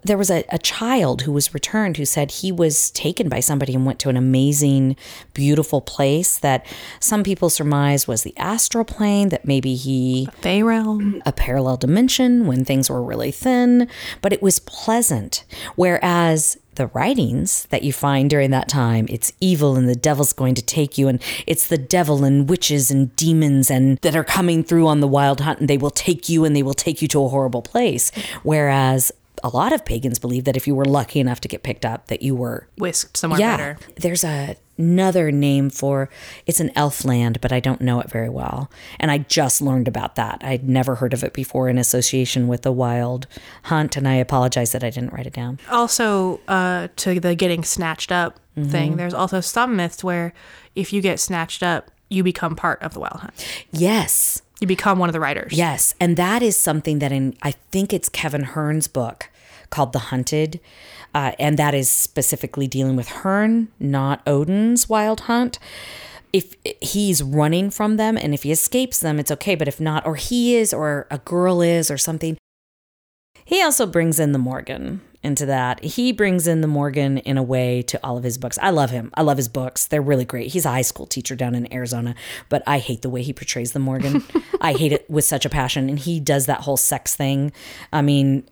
[0.02, 3.74] there was a, a child who was returned who said he was taken by somebody
[3.74, 4.96] and went to an amazing,
[5.32, 6.66] beautiful place that
[7.00, 12.46] some people surmise was the astral plane, that maybe he Fey realm a parallel dimension
[12.46, 13.88] when things were really thin,
[14.20, 15.44] but it was pleasant.
[15.74, 20.54] Whereas the writings that you find during that time, it's evil and the devil's going
[20.56, 24.64] to take you, and it's the devil and witches and demons and that are coming
[24.64, 27.08] through on the wild hunt, and they will take you and they will take you
[27.08, 28.10] to a horrible place.
[28.42, 31.84] Whereas a lot of pagans believe that if you were lucky enough to get picked
[31.84, 36.08] up, that you were whisked somewhere yeah, better there's a, another name for
[36.46, 38.70] it's an elf land, but I don't know it very well.
[39.00, 40.40] And I just learned about that.
[40.42, 43.26] I'd never heard of it before in association with the wild
[43.64, 45.58] hunt, and I apologize that I didn't write it down.
[45.70, 50.32] also uh to the getting snatched up thing there's also some myths where
[50.76, 53.34] if you get snatched up you become part of the wild hunt
[53.72, 54.42] Yes.
[54.64, 55.52] You become one of the writers.
[55.52, 59.28] Yes, and that is something that in I think it's Kevin Hearne's book
[59.68, 60.58] called The Hunted,
[61.14, 65.58] uh, and that is specifically dealing with Hearn, not Odin's Wild Hunt.
[66.32, 69.54] If he's running from them, and if he escapes them, it's okay.
[69.54, 72.38] But if not, or he is, or a girl is, or something,
[73.44, 75.82] he also brings in the Morrigan into that.
[75.82, 78.58] He brings in the Morrigan in a way to all of his books.
[78.60, 79.10] I love him.
[79.14, 79.86] I love his books.
[79.86, 80.52] They're really great.
[80.52, 82.14] He's a high school teacher down in Arizona,
[82.48, 84.22] but I hate the way he portrays the Morrigan.
[84.60, 85.88] I hate it with such a passion.
[85.88, 87.52] And he does that whole sex thing.
[87.92, 88.46] I mean,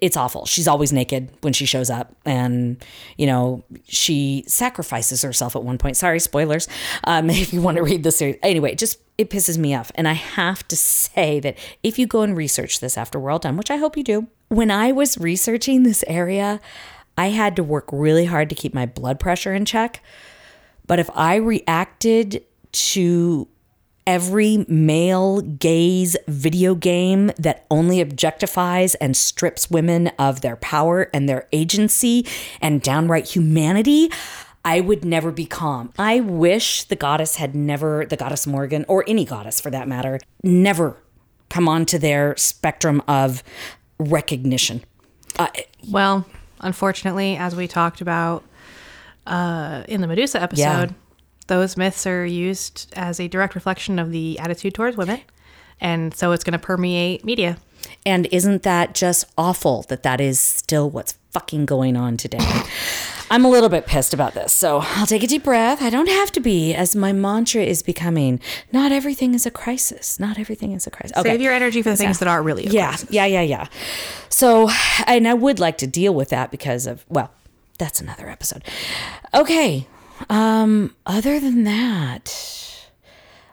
[0.00, 0.46] it's awful.
[0.46, 2.82] She's always naked when she shows up, and
[3.16, 5.96] you know she sacrifices herself at one point.
[5.96, 6.68] Sorry, spoilers.
[7.04, 9.92] Um, if you want to read the series, anyway, just it pisses me off.
[9.94, 13.38] And I have to say that if you go and research this after we're all
[13.38, 16.60] done, which I hope you do, when I was researching this area,
[17.18, 20.02] I had to work really hard to keep my blood pressure in check.
[20.86, 23.48] But if I reacted to
[24.06, 31.28] every male gaze video game that only objectifies and strips women of their power and
[31.28, 32.26] their agency
[32.60, 34.10] and downright humanity,
[34.64, 35.92] I would never be calm.
[35.98, 40.18] I wish the goddess had never, the goddess Morrigan, or any goddess for that matter,
[40.42, 41.02] never
[41.48, 43.42] come onto their spectrum of
[43.98, 44.82] recognition.
[45.38, 45.48] Uh,
[45.88, 46.26] Well,
[46.60, 48.44] unfortunately, as we talked about
[49.26, 50.94] uh, in the Medusa episode,
[51.46, 55.20] those myths are used as a direct reflection of the attitude towards women.
[55.80, 57.58] And so it's going to permeate media.
[58.06, 62.38] And isn't that just awful that that is still what's fucking going on today?
[63.34, 64.52] I'm a little bit pissed about this.
[64.52, 65.82] So I'll take a deep breath.
[65.82, 68.38] I don't have to be, as my mantra is becoming
[68.70, 70.20] not everything is a crisis.
[70.20, 71.16] Not everything is a crisis.
[71.16, 71.30] Okay.
[71.30, 73.10] Save your energy for the things that are really a yeah, crisis.
[73.10, 73.66] yeah, yeah, yeah.
[74.28, 74.70] So,
[75.08, 77.32] and I would like to deal with that because of, well,
[77.76, 78.62] that's another episode.
[79.34, 79.88] Okay.
[80.30, 82.73] Um, other than that,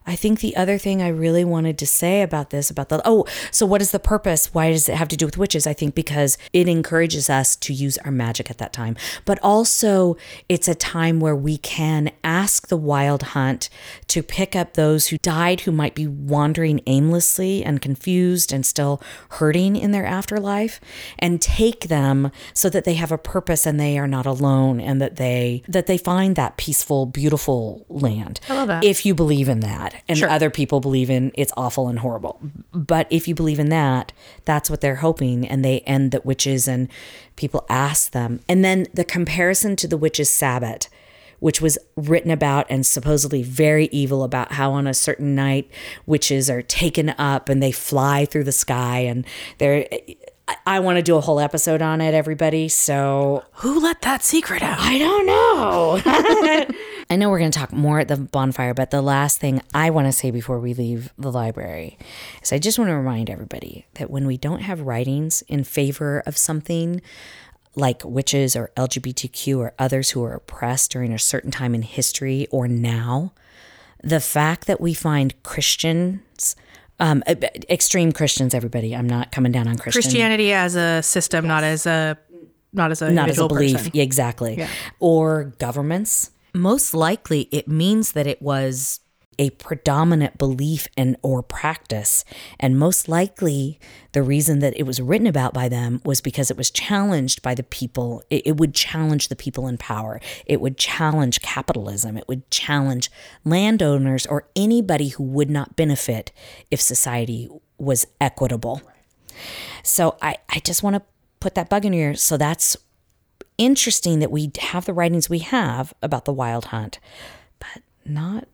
[0.06, 3.26] I think the other thing I really wanted to say about this, about the, oh,
[3.52, 4.54] so what is the purpose?
[4.54, 5.68] Why does it have to do with witches?
[5.68, 8.96] I think because it encourages us to use our magic at that time.
[9.26, 10.18] But also,
[10.50, 13.70] it's a time where we can ask the wild hunt
[14.08, 19.02] to pick up those who died who might be wandering aimlessly and confused and still
[19.30, 20.80] hurting in their afterlife
[21.20, 25.02] and take them so that they have a purpose and they are not alone and
[25.02, 28.40] that they that they find that peaceful beautiful land.
[28.50, 28.84] I love that.
[28.84, 30.30] If you believe in that and Sure.
[30.30, 32.39] other people believe in it's awful and horrible.
[32.73, 34.12] But if you believe in that,
[34.45, 36.88] that's what they're hoping and they end that witches and
[37.36, 38.39] people ask them.
[38.49, 40.88] And then the comparison to the witches Sabbath
[41.39, 45.67] which was written about and supposedly very evil about how on a certain night
[46.06, 49.25] witches are taken up and they fly through the sky and
[49.58, 49.88] they're
[50.47, 54.21] I- I want to do a whole episode on it everybody so Who let that
[54.23, 54.77] secret out?
[54.82, 56.67] I don't know.
[57.12, 59.89] I know we're going to talk more at the bonfire, but the last thing I
[59.89, 61.97] want to say before we leave the library
[62.41, 66.24] is I just want to remind everybody that when we don't have writings in favor
[66.26, 67.02] of something
[67.76, 72.47] like witches or LGBTQ or others who are oppressed during a certain time in history
[72.50, 73.34] or now,
[74.02, 76.56] the fact that we find Christians,
[77.02, 77.34] um, e-
[77.69, 80.02] extreme Christians, everybody, I'm not coming down on Christian.
[80.02, 82.17] Christianity as a system, not as a
[82.71, 83.76] not as a not as a belief.
[83.76, 83.91] person.
[83.95, 84.60] Exactly.
[84.60, 84.69] Yeah.
[85.02, 89.00] or governments most likely it means that it was
[89.40, 92.24] a predominant belief and or practice.
[92.60, 93.80] And most likely
[94.12, 97.56] the reason that it was written about by them was because it was challenged by
[97.56, 98.24] the people.
[98.30, 100.22] It, it would challenge the people in power.
[100.46, 102.18] It would challenge capitalism.
[102.18, 103.10] It would challenge
[103.44, 106.32] landowners or anybody who would not benefit
[106.70, 108.82] if society was equitable.
[109.82, 111.02] So I, I just want to
[111.40, 112.16] put that bug in your ear.
[112.16, 112.78] So that's
[113.58, 117.00] interesting that we have the writings we have about the wild hunt,
[117.60, 118.48] but not,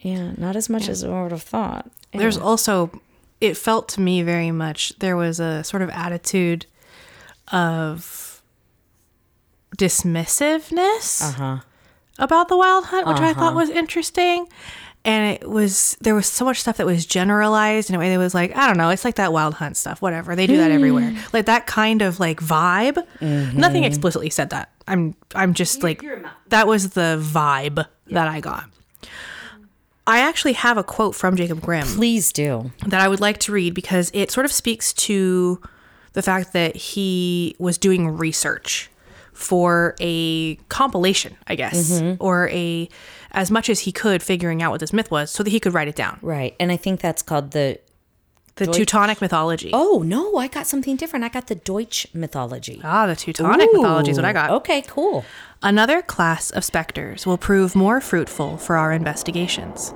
[0.00, 1.90] yeah, not as much as I would have thought.
[2.12, 2.90] There's also,
[3.40, 6.66] it felt to me very much, there was a sort of attitude
[7.50, 8.42] of
[9.76, 11.58] dismissiveness Uh-huh.
[12.18, 14.46] about the wild hunt, which I thought was interesting.
[15.04, 18.18] And it was, there was so much stuff that was generalized in a way that
[18.18, 20.36] was like, I don't know, it's like that wild hunt stuff, whatever.
[20.36, 21.10] They do that everywhere.
[21.10, 21.32] Mm.
[21.32, 23.04] Like that kind of like vibe.
[23.20, 23.58] Mm-hmm.
[23.58, 24.70] Nothing explicitly said that.
[24.86, 26.04] I'm, I'm just like,
[26.48, 28.66] that was the vibe that I got.
[30.06, 32.72] I actually have a quote from Jacob Grimm Please do.
[32.86, 35.60] that I would like to read because it sort of speaks to
[36.12, 38.90] the fact that he was doing research
[39.32, 42.22] for a compilation, I guess, mm-hmm.
[42.22, 42.88] or a
[43.32, 45.74] as much as he could figuring out what this myth was so that he could
[45.74, 46.18] write it down.
[46.22, 46.54] Right.
[46.60, 47.80] And I think that's called the.
[48.56, 49.70] The Teutonic mythology.
[49.72, 51.24] Oh, no, I got something different.
[51.24, 52.82] I got the Deutsch mythology.
[52.84, 54.50] Ah, the Teutonic mythology is what I got.
[54.50, 55.24] Okay, cool.
[55.62, 59.94] Another class of specters will prove more fruitful for our investigations.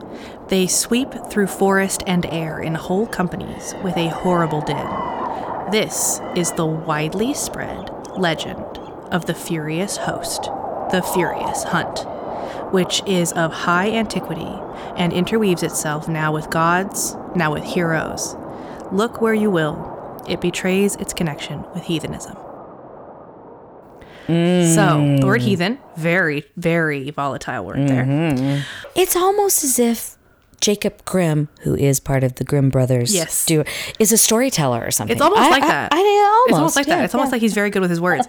[0.48, 4.88] They sweep through forest and air in whole companies with a horrible din.
[5.70, 8.64] This is the widely spread legend
[9.12, 10.44] of the furious host,
[10.92, 12.06] the furious hunt,
[12.72, 14.52] which is of high antiquity
[14.96, 18.34] and interweaves itself now with gods, now with heroes.
[18.92, 22.36] Look where you will, it betrays its connection with heathenism.
[24.26, 25.44] So, the word mm.
[25.44, 28.04] heathen, very, very volatile word there.
[28.04, 28.62] Mm-hmm.
[28.96, 30.16] It's almost as if
[30.60, 33.46] Jacob Grimm, who is part of the Grimm brothers, Yes.
[33.46, 33.62] do,
[34.00, 35.14] is a storyteller or something.
[35.14, 35.92] It's almost I- like I- that.
[35.92, 37.04] I, almost, it's almost like yeah, that.
[37.04, 38.26] It's almost like he's very good with his words.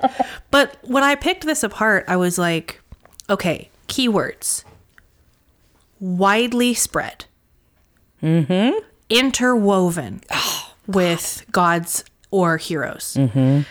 [0.51, 2.79] but when I picked this apart, I was like,
[3.27, 4.63] okay, keywords
[5.99, 7.25] widely spread,
[8.21, 8.77] mm-hmm.
[9.09, 10.21] interwoven
[10.87, 13.15] with gods or heroes.
[13.17, 13.61] Mm-hmm.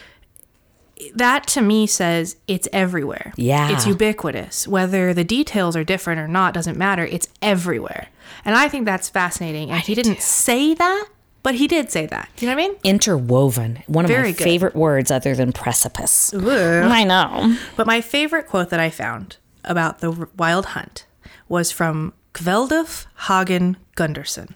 [1.15, 3.33] That to me says it's everywhere.
[3.37, 3.71] Yeah.
[3.71, 4.67] It's ubiquitous.
[4.67, 7.05] Whether the details are different or not doesn't matter.
[7.05, 8.09] It's everywhere.
[8.45, 9.71] And I think that's fascinating.
[9.71, 11.09] And he didn't say that,
[11.43, 12.31] but he did say that.
[12.37, 12.79] Do you know what I mean?
[12.83, 13.83] interwoven.
[13.87, 14.45] One of Very my good.
[14.45, 16.33] favorite words other than precipice.
[16.35, 17.57] I know.
[17.77, 21.07] But my favorite quote that I found about the wild hunt
[21.49, 24.53] was from Kveldulf Hagan Gundarsson.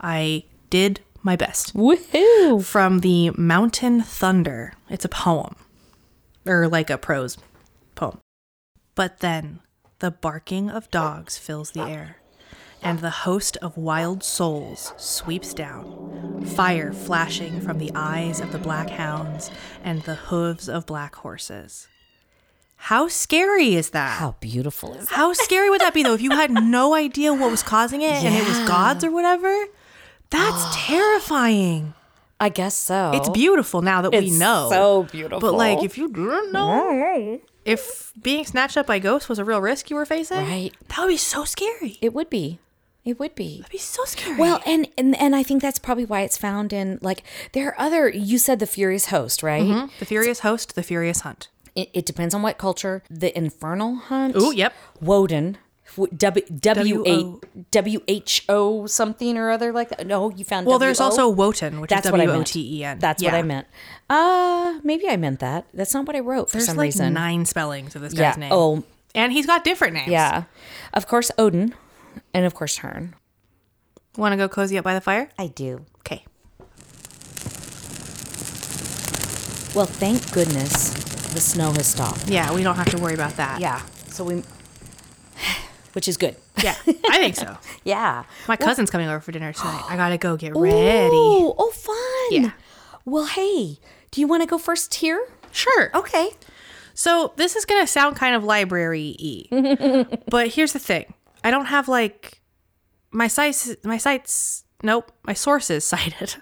[0.00, 1.74] I did my best.
[1.74, 2.64] Woohoo!
[2.64, 4.74] From the Mountain Thunder.
[4.90, 5.54] It's a poem,
[6.44, 7.38] or like a prose
[7.94, 8.18] poem.
[8.94, 9.60] But then
[10.00, 12.16] the barking of dogs fills the air,
[12.82, 18.58] and the host of wild souls sweeps down, fire flashing from the eyes of the
[18.58, 19.50] black hounds
[19.84, 21.86] and the hooves of black horses.
[22.86, 24.18] How scary is that?
[24.18, 25.14] How beautiful is that?
[25.14, 28.10] How scary would that be though if you had no idea what was causing it
[28.24, 29.52] and it was gods or whatever?
[30.30, 31.94] That's terrifying.
[32.40, 33.12] I guess so.
[33.14, 34.66] It's beautiful now that we know.
[34.68, 35.38] so beautiful.
[35.40, 39.60] But like if you didn't know if being snatched up by ghosts was a real
[39.60, 40.72] risk you were facing, Right.
[40.88, 41.98] that would be so scary.
[42.00, 42.58] it would be.
[43.04, 43.58] It would be.
[43.60, 44.36] It'd be so scary.
[44.36, 47.80] Well, and, and and I think that's probably why it's found in like there are
[47.80, 48.08] other.
[48.08, 49.62] You said the Furious Host, right?
[49.62, 49.86] Mm-hmm.
[50.00, 51.48] the Furious Host, the Furious Hunt.
[51.74, 53.02] It, it depends on what culture.
[53.08, 54.34] The Infernal Hunt.
[54.36, 54.74] Oh, yep.
[55.00, 55.58] Woden.
[55.96, 57.40] W W W W-O.
[57.42, 60.06] A W H O something or other like that.
[60.06, 60.66] No, you found.
[60.66, 62.98] Well, there's also Wotan, which That's is W O T E N.
[62.98, 63.16] I W O meant.
[63.18, 63.18] T N.
[63.18, 63.66] That's what I meant.
[64.08, 65.66] Uh, maybe I meant that.
[65.74, 67.12] That's not what I wrote for There's some like reason.
[67.12, 68.30] nine spellings of this yeah.
[68.30, 68.52] guy's name.
[68.52, 70.08] Oh, and he's got different names.
[70.08, 70.44] yeah.
[70.94, 71.74] Of course, Odin,
[72.32, 73.14] and of course, Herne.
[74.16, 75.30] Want to go cozy up by the fire?
[75.38, 75.84] I do.
[76.00, 76.24] Okay.
[79.74, 82.28] Well, thank goodness the snow has stopped.
[82.28, 83.60] Yeah, we don't have to worry about that.
[83.60, 83.82] Yeah.
[84.08, 84.42] So we,
[85.92, 86.36] which is good.
[86.62, 87.56] Yeah, I think so.
[87.84, 88.24] Yeah.
[88.46, 89.84] My cousin's coming over for dinner tonight.
[89.88, 91.10] I gotta go get ready.
[91.12, 92.42] Oh, oh, fun.
[92.44, 92.52] Yeah.
[93.04, 93.78] Well, hey,
[94.12, 95.26] do you want to go first here?
[95.50, 95.90] Sure.
[95.94, 96.30] Okay.
[96.94, 101.66] So this is gonna sound kind of library y, but here's the thing: I don't
[101.66, 102.40] have like
[103.10, 103.74] my sites.
[103.82, 104.64] My sites.
[104.84, 105.10] Nope.
[105.24, 106.36] My sources cited.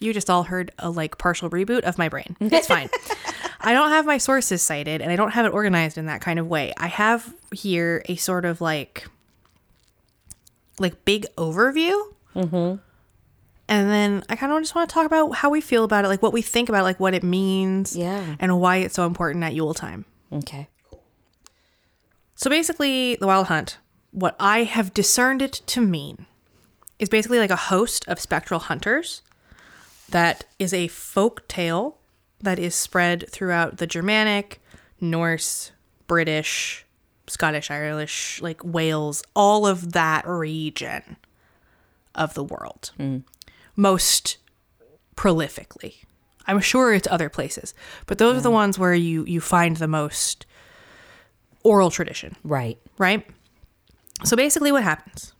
[0.00, 2.36] You just all heard a like partial reboot of my brain.
[2.40, 2.88] It's fine.
[3.60, 6.38] I don't have my sources cited, and I don't have it organized in that kind
[6.38, 6.72] of way.
[6.76, 9.06] I have here a sort of like
[10.78, 11.92] like big overview.
[12.34, 12.76] Mm-hmm.
[13.68, 16.08] And then I kind of just want to talk about how we feel about it,
[16.08, 18.36] like what we think about, it, like what it means, Yeah.
[18.40, 20.04] and why it's so important at Yule time.
[20.32, 20.68] Okay.
[22.34, 23.78] So basically, the Wild Hunt,
[24.10, 26.26] what I have discerned it to mean,
[26.98, 29.22] is basically like a host of spectral hunters
[30.12, 31.98] that is a folk tale
[32.40, 34.60] that is spread throughout the Germanic,
[35.00, 35.72] Norse,
[36.06, 36.84] British,
[37.26, 41.16] Scottish, Irish, like Wales, all of that region
[42.14, 42.90] of the world.
[42.96, 43.18] Hmm.
[43.76, 44.38] Most
[45.16, 45.96] prolifically.
[46.46, 47.74] I'm sure it's other places,
[48.06, 50.44] but those are the ones where you you find the most
[51.62, 52.78] oral tradition Right.
[52.98, 53.24] right?
[54.24, 55.32] So basically, what happens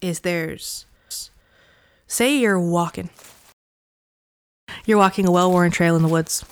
[0.00, 0.86] is there's,
[2.08, 3.10] say, you're walking.
[4.86, 6.44] You're walking a well worn trail in the woods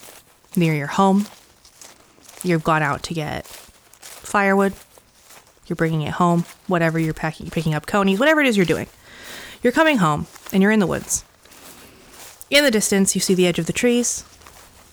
[0.57, 1.27] near your home.
[2.43, 4.75] You've gone out to get firewood.
[5.67, 8.87] You're bringing it home, whatever you're packing, picking up conies, whatever it is you're doing.
[9.63, 11.25] You're coming home and you're in the woods.
[12.51, 14.25] In the distance, you see the edge of the trees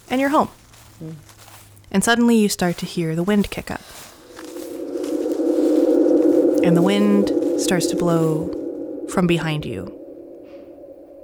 [0.09, 0.49] and you're home.
[1.91, 3.81] And suddenly you start to hear the wind kick up
[6.65, 9.93] and the wind starts to blow from behind you.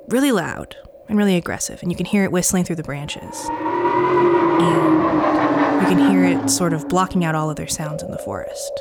[0.08, 0.76] Really loud
[1.12, 3.50] and really aggressive, and you can hear it whistling through the branches.
[3.50, 8.71] And you can hear it sort of blocking out all other sounds in the forest.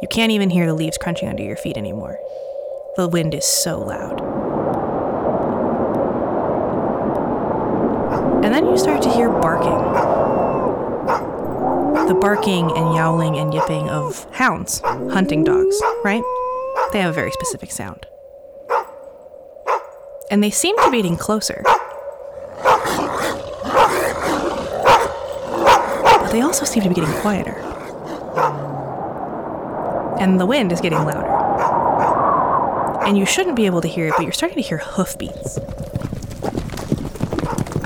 [0.00, 2.20] You can't even hear the leaves crunching under your feet anymore.
[2.96, 4.20] The wind is so loud.
[8.44, 9.82] And then you start to hear barking
[12.06, 16.22] the barking and yowling and yipping of hounds, hunting dogs, right?
[16.92, 18.06] They have a very specific sound.
[20.30, 21.62] And they seem to be getting closer.
[26.04, 27.56] But they also seem to be getting quieter.
[30.20, 31.34] And the wind is getting louder.
[33.06, 35.58] And you shouldn't be able to hear it, but you're starting to hear hoofbeats.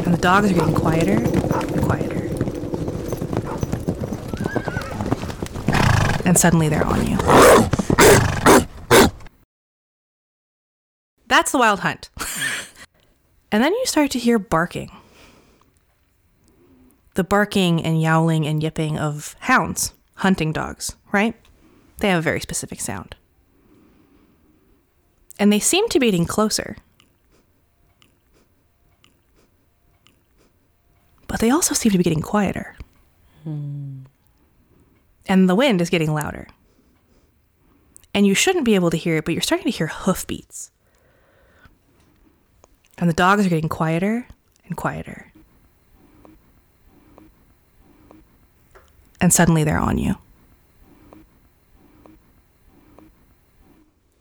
[0.05, 2.20] And the dogs are getting quieter and quieter.
[6.31, 7.16] and suddenly they're on you.
[11.26, 12.09] That's the wild hunt.
[13.53, 14.91] And then you start to hear barking.
[17.15, 21.35] The barking and yowling and yipping of hounds, hunting dogs, right?
[21.99, 23.17] They have a very specific sound.
[25.39, 26.77] And they seem to be getting closer.
[31.27, 32.77] But they also seem to be getting quieter
[33.45, 34.01] hmm.
[35.27, 36.49] and the wind is getting louder.
[38.13, 40.73] And you shouldn't be able to hear it, but you're starting to hear hoofbeats.
[43.01, 44.29] And the dogs are getting quieter
[44.67, 45.33] and quieter.
[49.20, 50.16] And suddenly they're on you.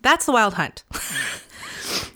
[0.01, 0.83] That's the wild hunt.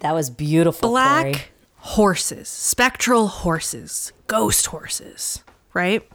[0.03, 0.89] That was beautiful.
[0.89, 1.41] Black Corey.
[1.77, 5.41] horses, spectral horses, ghost horses,
[5.73, 6.05] right?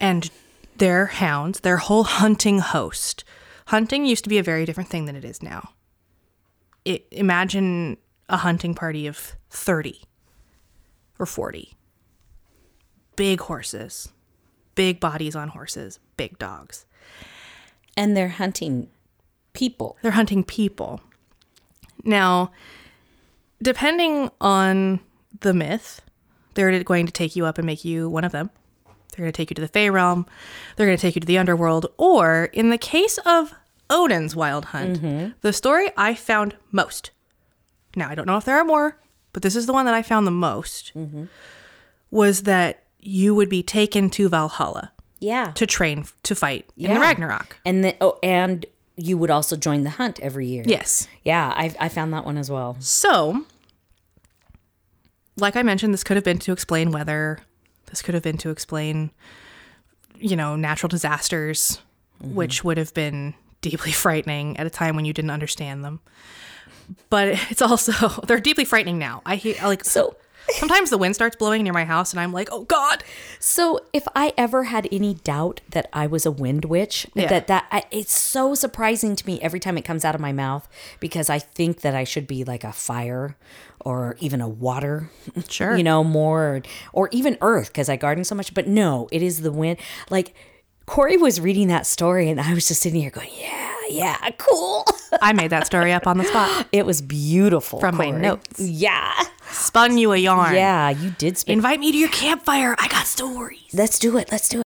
[0.00, 0.28] And
[0.76, 3.22] their hounds, their whole hunting host.
[3.66, 5.70] Hunting used to be a very different thing than it is now.
[6.84, 10.02] It, imagine a hunting party of 30
[11.18, 11.74] or 40.
[13.16, 14.10] Big horses,
[14.74, 16.86] big bodies on horses, big dogs.
[17.96, 18.88] And they're hunting
[19.52, 19.96] people.
[20.02, 21.00] They're hunting people.
[22.04, 22.52] Now,
[23.60, 25.00] depending on
[25.40, 26.00] the myth,
[26.54, 28.50] they're going to take you up and make you one of them.
[28.86, 30.26] They're going to take you to the Fey realm.
[30.76, 31.86] They're going to take you to the underworld.
[31.96, 33.52] Or, in the case of
[33.90, 35.30] Odin's Wild Hunt, mm-hmm.
[35.40, 37.10] the story I found most.
[37.96, 38.96] Now, I don't know if there are more,
[39.38, 40.90] but this is the one that I found the most.
[40.96, 41.26] Mm-hmm.
[42.10, 45.52] Was that you would be taken to Valhalla Yeah.
[45.54, 47.60] to train to fight in the Ragnarok.
[47.64, 48.66] And then, oh, and
[48.96, 50.64] you would also join the hunt every year.
[50.66, 51.06] Yes.
[51.22, 52.78] Yeah, I, I found that one as well.
[52.80, 53.44] So,
[55.36, 57.38] like I mentioned, this could have been to explain weather.
[57.86, 59.12] This could have been to explain,
[60.18, 61.80] you know, natural disasters,
[62.20, 62.34] mm-hmm.
[62.34, 66.00] which would have been deeply frightening at a time when you didn't understand them.
[67.10, 67.92] But it's also
[68.26, 69.22] they're deeply frightening now.
[69.26, 70.16] I hear like So,
[70.50, 73.04] sometimes the wind starts blowing near my house, and I'm like, oh god.
[73.38, 77.26] so if I ever had any doubt that I was a wind witch, Yeah.
[77.28, 80.32] that that I, it's so surprising to me every time it comes out of my
[80.32, 80.68] mouth
[81.00, 83.36] because I think that I should be like a fire
[83.80, 85.10] or even a water,
[85.48, 85.76] Sure.
[85.76, 86.62] you know, more
[86.92, 88.54] or even earth because I garden so much.
[88.54, 89.78] But no, it is the wind.
[90.10, 90.34] Like
[90.88, 94.84] Corey was reading that story, and I was just sitting here going, "Yeah, yeah, cool."
[95.22, 96.66] I made that story up on the spot.
[96.72, 98.58] It was beautiful From my notes.
[98.60, 99.12] Yeah,
[99.50, 100.54] Spun you a yarn.
[100.54, 101.38] yeah, you did.
[101.38, 102.74] Spend- Invite me to your campfire.
[102.78, 103.60] I got stories.
[103.72, 104.30] Let's do it.
[104.32, 104.64] Let's do it.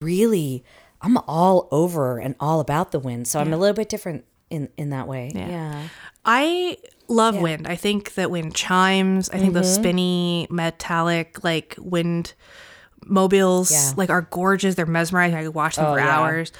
[0.00, 0.64] Really,
[1.00, 4.68] I'm all over and all about the wind, so I'm a little bit different in
[4.76, 5.32] in that way.
[5.34, 5.88] Yeah.
[6.24, 6.76] I
[7.08, 7.66] love wind.
[7.66, 9.82] I think that wind chimes, I think those Mm-hmm.
[9.82, 12.34] spinny metallic like wind
[13.08, 13.92] mobiles Yeah.
[13.96, 14.74] like are gorgeous.
[14.74, 15.36] They're mesmerizing.
[15.38, 16.18] I could watch them Oh, for yeah.
[16.18, 16.52] hours.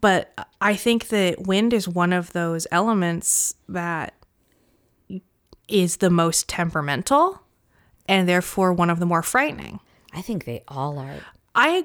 [0.00, 4.14] But I think that wind is one of those elements that
[5.68, 7.42] is the most temperamental
[8.08, 9.80] and therefore one of the more frightening.
[10.14, 11.16] I think they all are.
[11.54, 11.84] I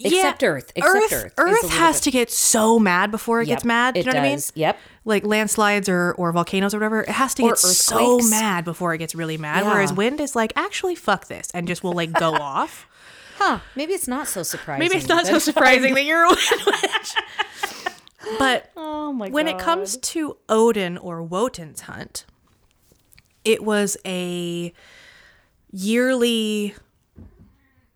[0.00, 0.72] Except yeah, Earth.
[0.76, 3.96] Except Earth a Earth has bit- to get so mad before it Yep, gets mad.
[3.96, 4.36] it you know what I mean?
[4.36, 4.52] does.
[4.54, 4.78] Yep.
[5.04, 7.00] Like landslides or, or volcanoes or whatever.
[7.00, 9.64] It has to Or get so mad before it gets really mad.
[9.64, 9.72] Yeah.
[9.72, 12.86] Whereas wind is like, actually, fuck this, and just will like go off.
[13.38, 13.60] Huh?
[13.76, 14.80] Maybe it's not so surprising.
[14.80, 17.14] Maybe it's not so surprising that you're a witch.
[18.38, 22.24] But Oh my when it comes to Odin or Wotan's hunt,
[23.44, 24.72] it was a
[25.70, 26.74] yearly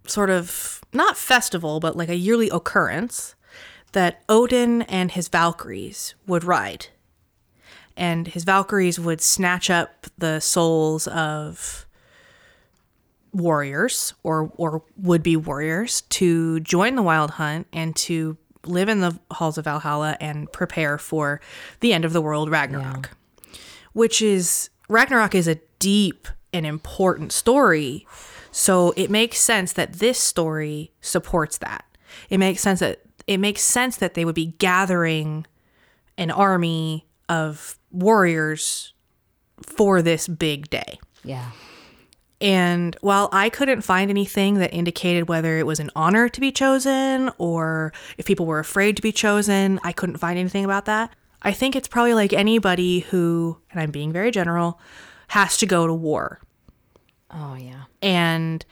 [0.06, 3.34] sort of not festival, but like a yearly occurrence
[3.92, 6.86] that Odin and his Valkyries would ride.
[7.96, 11.84] And his Valkyries would snatch up the souls of
[13.32, 19.00] warriors or or would be warriors to join the wild hunt and to live in
[19.00, 21.40] the halls of Valhalla and prepare for
[21.80, 23.10] the end of the world Ragnarok.
[23.92, 28.06] Which is Ragnarok is a deep and important story.
[28.50, 31.84] So it makes sense that this story supports that.
[32.28, 35.46] It makes sense that it makes sense that they would be gathering
[36.18, 38.92] an army of warriors
[39.62, 40.98] for this big day.
[41.24, 41.50] Yeah.
[42.42, 46.50] And while I couldn't find anything that indicated whether it was an honor to be
[46.50, 51.14] chosen or if people were afraid to be chosen, I couldn't find anything about that.
[51.42, 54.80] I think it's probably like anybody who, and I'm being very general,
[55.28, 56.40] has to go to war.
[57.30, 57.84] Oh yeah.
[58.02, 58.64] And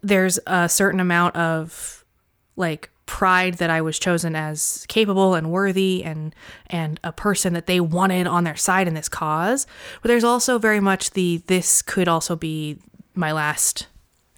[0.00, 2.06] there's a certain amount of
[2.56, 6.34] like pride that I was chosen as capable and worthy and
[6.68, 9.66] and a person that they wanted on their side in this cause.
[10.02, 12.78] But there's also very much the this could also be
[13.14, 13.88] my last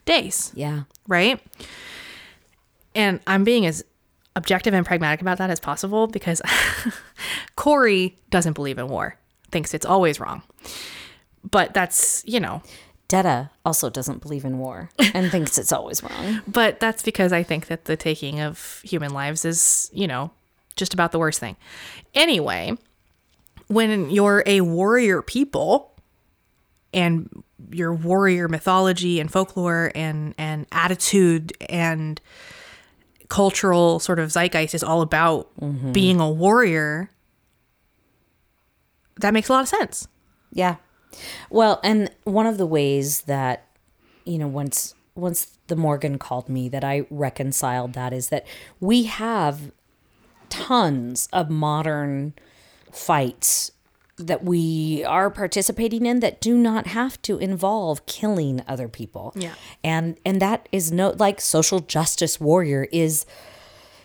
[0.06, 0.84] days, Yeah.
[1.08, 1.42] right?
[2.94, 3.84] And I'm being as
[4.36, 6.40] objective and pragmatic about that as possible because
[7.56, 9.16] Corey doesn't believe in war,
[9.50, 10.42] thinks it's always wrong.
[11.48, 12.62] But that's, you know,
[13.11, 16.42] Detta also doesn't believe in war and thinks it's always wrong.
[16.46, 20.30] But that's because I think that the taking of human lives is, you know,
[20.76, 21.56] just about the worst thing.
[22.14, 22.78] Anyway,
[23.66, 25.92] when you're a warrior people
[26.94, 27.42] and
[27.72, 32.20] your warrior mythology and folklore and and attitude and
[33.28, 35.90] cultural sort of zeitgeist is all about mm-hmm.
[35.90, 37.11] being a warrior,
[39.16, 40.06] that makes a lot of sense.
[40.52, 40.76] Yeah.
[41.48, 43.66] Well, and one of the ways that
[44.24, 48.46] you know once once the Morrigan called me that I reconciled that is that
[48.80, 49.72] we have
[50.48, 52.34] tons of modern
[52.92, 53.70] fights
[54.16, 59.32] that we are participating in that do not have to involve killing other people.
[59.34, 59.54] Yeah.
[59.82, 63.24] And and that is no like social justice warrior is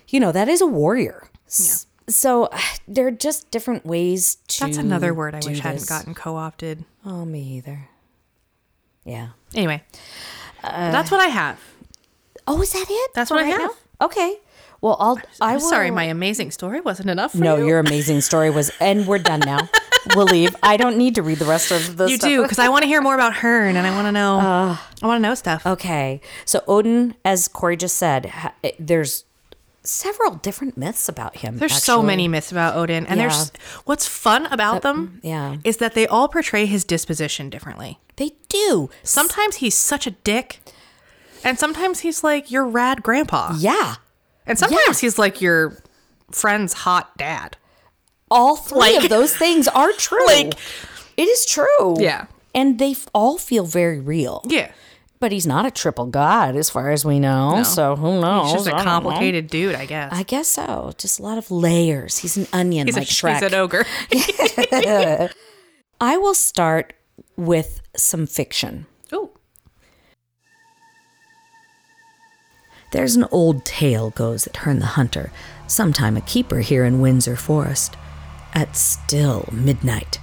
[0.07, 1.29] you know, that is a warrior.
[1.47, 2.49] S- So
[2.87, 6.85] there are just different ways to That's another word I wish hadn't gotten co-opted.
[7.05, 7.89] Oh, me either.
[9.03, 9.29] Yeah.
[9.53, 9.83] Anyway,
[10.63, 11.59] uh, that's what I have.
[12.47, 13.11] Oh, is that it?
[13.13, 13.59] That's what I have.
[13.61, 13.69] now?
[14.01, 14.37] Okay.
[14.81, 15.17] Well, I'll.
[15.41, 17.67] I I'm will, sorry, my amazing story wasn't enough for No, you.
[17.67, 19.69] your amazing story was, and we're done now.
[20.15, 20.55] we'll leave.
[20.61, 22.07] I don't need to read the rest of the.
[22.07, 22.29] You stuff.
[22.29, 24.39] do because I want to hear more about Herne and I want to know.
[24.39, 25.65] Uh, I want to know stuff.
[25.65, 26.19] Okay.
[26.45, 29.23] So Odin, as Corey just said, ha- eh, there's
[29.85, 31.57] several different myths about him.
[31.57, 33.51] There's so many myths about Odin, and there's
[33.85, 35.57] what's fun about them yeah.
[35.63, 37.99] is that they all portray his disposition differently.
[38.17, 38.89] They do.
[39.03, 40.59] Sometimes he's such a dick,
[41.43, 43.95] and sometimes he's like your rad grandpa, Yeah.
[44.45, 45.77] and sometimes he's like your
[46.31, 47.57] friend's hot dad.
[48.31, 50.25] All three Like- of those things are true.
[50.27, 50.53] Like-
[51.17, 51.95] it is true.
[51.99, 52.25] Yeah.
[52.53, 54.41] And they all feel very real.
[54.47, 54.71] Yeah,
[55.25, 57.63] But he's not a triple god as far as we know.
[57.63, 58.51] So who knows?
[58.51, 58.83] he's just a know.
[58.83, 60.13] complicated dude, I guess.
[60.13, 60.93] I guess so.
[60.99, 62.19] Just a lot of layers.
[62.19, 63.33] He's an onion he's, like a, Shrek.
[63.33, 63.85] he's an ogre.
[65.99, 66.93] I will start
[67.35, 68.85] with some fiction.
[69.13, 69.31] Ooh,
[72.91, 75.31] There's an old tale goes that Herne the Hunter,
[75.65, 77.97] sometime a keeper here in Windsor Forest,
[78.53, 80.19] at still midnight,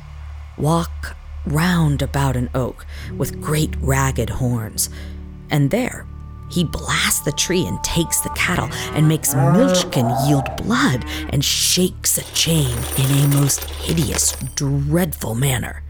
[0.57, 2.87] walk round about an oak
[3.17, 4.91] with great ragged horns,
[5.51, 6.07] and there
[6.51, 12.19] he blasts the tree and takes the cattle and makes milch-kine yield blood and shakes
[12.19, 15.83] a chain in a most hideous, dreadful manner.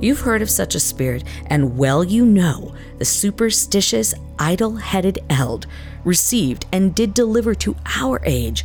[0.00, 5.66] You've heard of such a spirit, and well you know the superstitious, idle headed Eld
[6.04, 8.64] received and did deliver to our age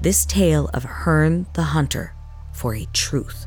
[0.00, 2.14] this tale of Herne the Hunter
[2.52, 3.46] for a truth.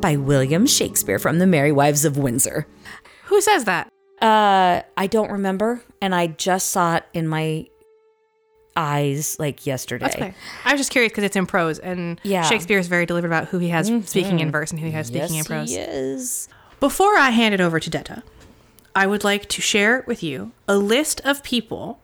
[0.00, 2.66] By William Shakespeare from The Merry Wives of Windsor.
[3.24, 3.88] who says that?
[4.22, 7.66] Uh, I don't remember, and I just saw it in my
[8.76, 10.04] eyes like yesterday.
[10.04, 10.34] That's fair.
[10.64, 12.42] I was just curious because it's in prose, and Yeah.
[12.42, 15.08] Shakespeare is very deliberate about who he has speaking in verse and who he has
[15.08, 15.70] speaking in prose.
[15.70, 16.48] he is.
[16.78, 18.22] Before I hand it over to Detta,
[18.94, 22.00] I would like to share with you a list of people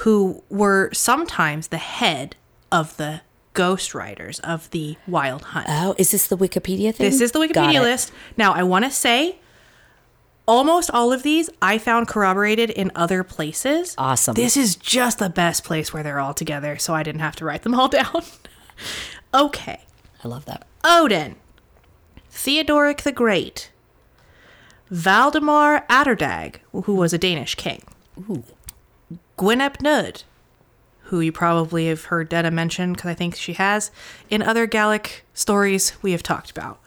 [0.00, 2.36] who were sometimes the head
[2.70, 3.22] of the
[3.56, 5.66] ghostwriters of the Wild Hunt.
[5.68, 7.10] Oh, is this the Wikipedia thing?
[7.10, 8.12] This is the Wikipedia list.
[8.36, 9.38] Now, I want to say
[10.46, 13.94] almost all of these I found corroborated in other places.
[13.98, 14.34] Awesome.
[14.34, 17.44] This is just the best place where they're all together, so I didn't have to
[17.44, 18.22] write them all down.
[19.34, 19.80] okay.
[20.22, 20.66] I love that.
[20.84, 21.36] Odin,
[22.30, 23.70] Theodoric the Great,
[24.90, 27.82] Valdemar Atterdag, who was a Danish king,
[28.30, 28.44] Ooh.
[29.36, 30.22] Gwyn ap Nudd,
[31.06, 33.90] who you probably have heard Detta mention because I think she has
[34.28, 36.78] in other Gallic stories we have talked about.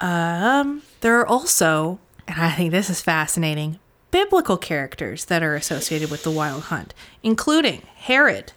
[0.00, 3.78] Um, there are also, and I think this is fascinating,
[4.10, 8.52] biblical characters that are associated with the Wild Hunt, including Herod,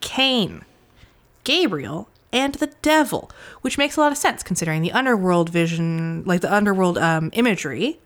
[0.00, 0.64] Cain,
[1.44, 3.30] Gabriel, and the devil,
[3.62, 7.98] which makes a lot of sense considering the underworld vision, like the underworld um, imagery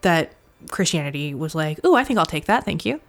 [0.00, 0.32] that
[0.70, 3.00] Christianity was like, oh, I think I'll take that, thank you,"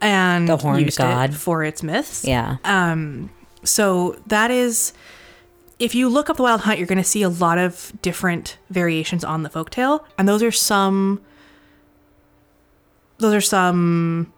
[0.00, 1.30] and The horned used god.
[1.30, 2.24] it for its myths.
[2.24, 2.56] Yeah.
[2.64, 3.30] Um,
[3.64, 4.92] so that is,
[5.78, 8.56] if you look up the Wild Hunt, you're going to see a lot of different
[8.70, 11.20] variations on the folktale, and those are some.
[13.18, 14.32] Those are some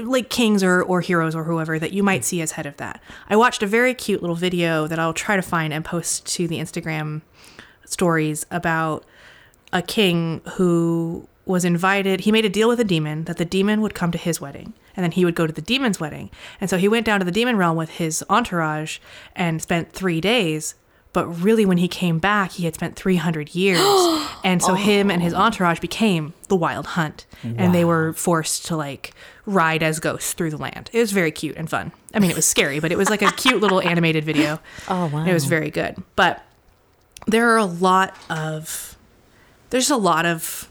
[0.00, 3.00] like kings or, or heroes or whoever that you might see as head of that.
[3.28, 6.46] I watched a very cute little video that I'll try to find and post to
[6.46, 7.22] the Instagram
[7.84, 9.04] stories about
[9.72, 12.20] a king who was invited.
[12.20, 14.74] He made a deal with a demon that the demon would come to his wedding
[14.96, 16.30] and then he would go to the demon's wedding.
[16.60, 18.98] And so he went down to the demon realm with his entourage
[19.34, 20.74] and spent three days.
[21.12, 23.80] But really, when he came back, he had spent 300 years.
[24.44, 25.38] and so him and his oh.
[25.38, 27.26] entourage became the wild hunt.
[27.42, 29.12] And they were forced to like
[29.44, 30.90] ride as ghosts through the land.
[30.92, 31.92] It was very cute and fun.
[32.14, 34.60] I mean, it was scary, but it was like a cute little animated video.
[34.88, 35.24] Oh, wow.
[35.24, 35.96] It was very good.
[36.14, 36.44] But
[37.26, 38.96] there are a lot of
[39.70, 40.70] there's a lot of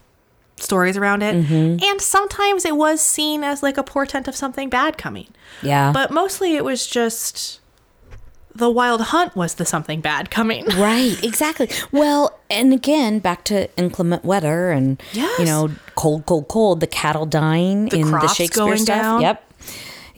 [0.62, 1.82] stories around it Mm-hmm.
[1.84, 5.28] and sometimes it was seen as like a portent of something bad coming
[5.62, 5.92] Yeah.
[5.92, 7.60] but mostly it was just
[8.54, 11.70] the wild hunt was the something bad coming Right, exactly.
[11.90, 15.38] Well, and again, back to inclement weather and Yes.
[15.38, 16.80] you know, cold, cold, cold.
[16.80, 19.00] The cattle dying in the Shakespeare going stuff.
[19.02, 19.20] down.
[19.22, 19.52] Yep.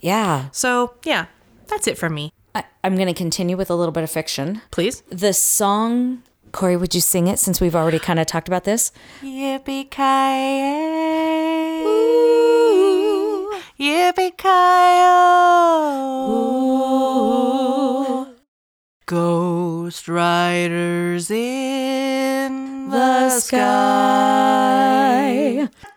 [0.01, 1.25] Yeah, so yeah
[1.67, 4.61] that's it from me I, I'm going to continue with a little bit of fiction.
[4.69, 6.21] please The song,
[6.55, 8.93] Corey, would you sing it since we've already kind of talked about this?
[9.21, 9.99] Yippee ki
[13.77, 14.55] Yippee ki
[19.05, 24.47] Ghost riders in the sky.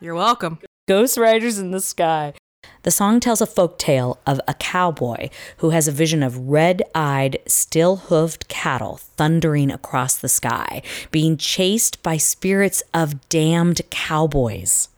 [0.01, 0.59] You're welcome.
[0.89, 2.35] Ghost Riders in the Sky.
[2.89, 5.29] The song tells a folk tale of a cowboy
[5.59, 10.81] who has a vision of red eyed, still hoofed cattle thundering across the sky,
[11.11, 14.89] being chased by spirits of damned cowboys.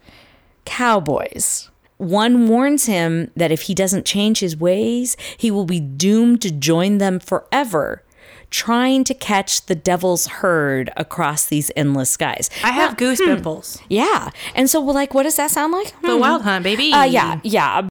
[0.64, 1.68] Cowboys.
[1.96, 6.52] One warns him that if he doesn't change his ways, he will be doomed to
[6.52, 8.04] join them forever
[8.50, 12.50] trying to catch the devil's herd across these endless skies.
[12.64, 13.80] I have goose pimples.
[13.88, 14.30] Yeah.
[14.54, 15.94] And so, well, like, what does that sound like?
[16.02, 16.92] The Wild Hunt, baby.
[16.92, 17.86] Uh, yeah, yeah.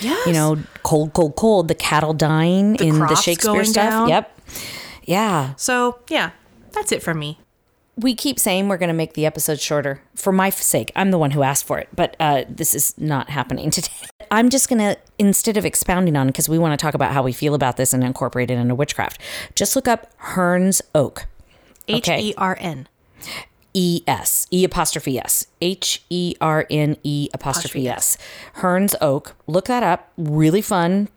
[0.00, 0.26] Yes.
[0.26, 1.68] You know, cold, cold, cold.
[1.68, 3.90] The cattle dying in the Shakespeare stuff.
[3.90, 4.08] down.
[4.08, 4.40] Yep.
[5.04, 5.54] Yeah.
[5.56, 6.30] So yeah,
[6.72, 7.38] that's it from me.
[7.96, 10.90] we keep saying we're going to make the episode shorter for my sake.
[10.96, 13.90] I'm the one who asked for it, but uh, this is not happening today.
[14.30, 17.22] I'm just going to, instead of expounding on, because we want to talk about how
[17.22, 19.20] we feel about this and incorporate it into witchcraft,
[19.54, 21.26] just look up Herne's Oak.
[21.88, 22.88] H E R N.
[23.78, 28.16] E S, E apostrophe S, H E R N E apostrophe S.
[28.54, 29.36] Herne's Oak.
[29.46, 30.10] Look that up.
[30.16, 31.08] Really fun,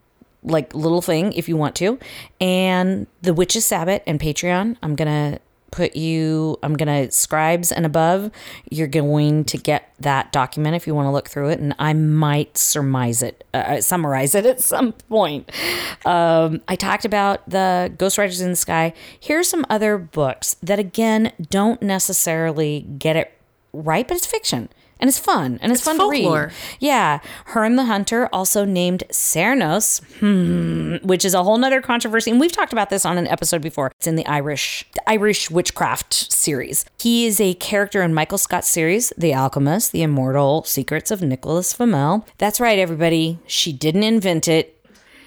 [0.42, 1.98] like little thing if you want to.
[2.38, 4.76] And the Witches Sabbath and Patreon.
[4.82, 5.38] I'm gonna
[5.70, 6.58] put you.
[6.62, 8.30] I'm gonna scribes and above.
[8.70, 11.92] You're going to get that document if you want to look through it, and I
[11.92, 15.50] might surmise it, uh, summarize it at some point.
[16.04, 18.92] Um, I talked about the Ghost Riders in the Sky.
[19.18, 23.32] Here's some other books that, again, don't necessarily get it
[23.72, 24.68] right, but it's fiction.
[25.00, 25.58] And it's fun.
[25.62, 26.52] And it's, It's fun to read.
[26.78, 27.20] Yeah.
[27.46, 32.30] Herne the Hunter, also named Cernos, hmm, which is a whole nother controversy.
[32.30, 33.90] And we've talked about this on an episode before.
[33.98, 36.84] It's in the Irish the Irish witchcraft series.
[37.00, 41.72] He is a character in Michael Scott's series, The Alchemist, The Immortal Secrets of Nicholas
[41.72, 42.26] Flamel.
[42.38, 43.38] That's right, everybody.
[43.46, 44.76] She didn't invent it.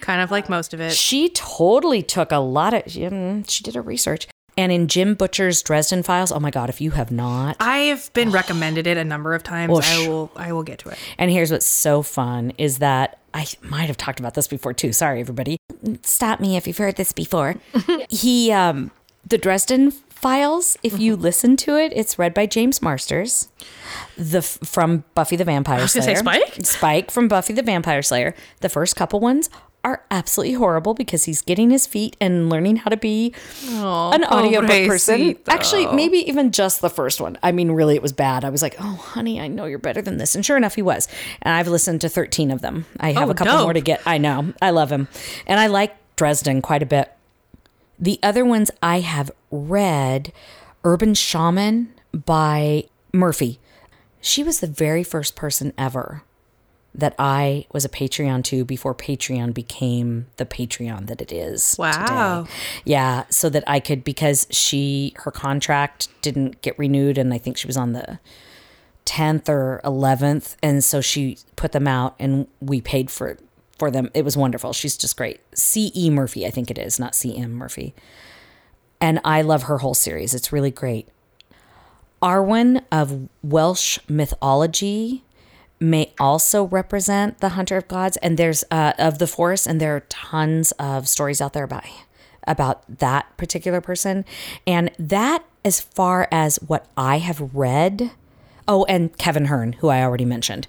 [0.00, 0.92] Kind of like most of it.
[0.92, 4.28] She totally took a lot of, mm, she did her research.
[4.56, 8.30] And in Jim Butcher's Dresden Files, oh my God, if you have not, I've been
[8.30, 9.70] recommended it a number of times.
[9.70, 9.90] Whoosh.
[9.90, 10.30] I will.
[10.36, 10.98] I will get to it.
[11.18, 14.92] And here's what's so fun is that I might have talked about this before too.
[14.92, 15.58] Sorry, everybody.
[16.02, 17.56] Stop me if you've heard this before.
[18.08, 18.90] he, um,
[19.26, 20.78] the Dresden Files.
[20.82, 23.48] If you listen to it, it's read by James Marsters,
[24.16, 26.46] the from Buffy the Vampire was gonna say Slayer.
[26.46, 26.64] Spike?
[26.66, 28.34] Spike from Buffy the Vampire Slayer.
[28.60, 29.50] The first couple ones
[29.84, 33.34] are absolutely horrible because he's getting his feet and learning how to be
[33.68, 35.20] an audiobook person.
[35.20, 35.38] pobrecito.
[35.48, 37.38] Actually, maybe even just the first one.
[37.42, 38.44] I mean, really, it was bad.
[38.44, 40.34] I was like, oh, honey, I know you're better than this.
[40.34, 41.06] And sure enough, he was.
[41.42, 42.86] And I've listened to 13 of them.
[42.98, 43.62] I have Oh, a couple dope.
[43.62, 44.00] more to get.
[44.06, 44.54] I know.
[44.62, 45.06] I love him.
[45.46, 47.12] And I like Dresden quite a bit.
[47.98, 50.32] The other ones I have read
[50.82, 53.60] Urban Shaman by Murphy.
[54.20, 56.22] She was the very first person ever
[56.94, 61.74] that I was a Patreon to before Patreon became the Patreon that it is.
[61.78, 62.42] Wow.
[62.42, 62.54] Today.
[62.84, 67.56] Yeah, so that I could because she her contract didn't get renewed and I think
[67.56, 68.20] she was on the
[69.06, 73.38] 10th or 11th and so she put them out and we paid for
[73.78, 74.10] for them.
[74.14, 74.72] It was wonderful.
[74.72, 75.40] She's just great.
[75.52, 77.92] CE Murphy, I think it is, not CM Murphy.
[79.00, 80.32] And I love her whole series.
[80.32, 81.08] It's really great.
[82.22, 85.24] Arawn of Welsh mythology
[85.80, 88.16] may also represent the hunter of gods.
[88.18, 91.84] And there's uh, of the forest and there are tons of stories out there about
[92.46, 94.24] about that particular person.
[94.66, 98.10] And that as far as what i have read
[98.68, 100.66] oh and kevin hearne who i already mentioned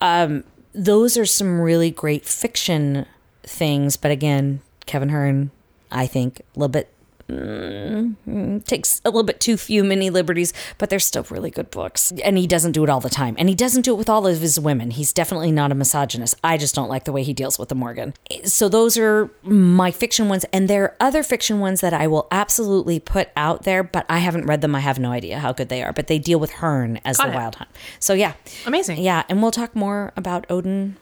[0.00, 3.04] um, those are some really great fiction
[3.42, 3.96] things.
[3.96, 5.50] But again kevin hearne
[5.90, 6.92] i think a little bit
[7.28, 12.12] mm, takes a little bit too few mini liberties, but they're still really good books.
[12.24, 13.34] And he doesn't do it all the time.
[13.38, 14.90] And he doesn't do it with all of his women.
[14.90, 16.34] He's definitely not a misogynist.
[16.42, 18.14] I just don't like the way he deals with the Morrigan.
[18.44, 20.44] So those are my fiction ones.
[20.52, 24.18] And there are other fiction ones that I will absolutely put out there, but I
[24.18, 24.74] haven't read them.
[24.74, 25.92] I have no idea how good they are.
[25.92, 27.36] But they deal with Herne as Got the it.
[27.36, 27.70] Wild Hunt.
[28.00, 28.32] So yeah.
[28.66, 28.98] Amazing.
[29.02, 29.24] Yeah.
[29.28, 30.96] And we'll talk more about Odin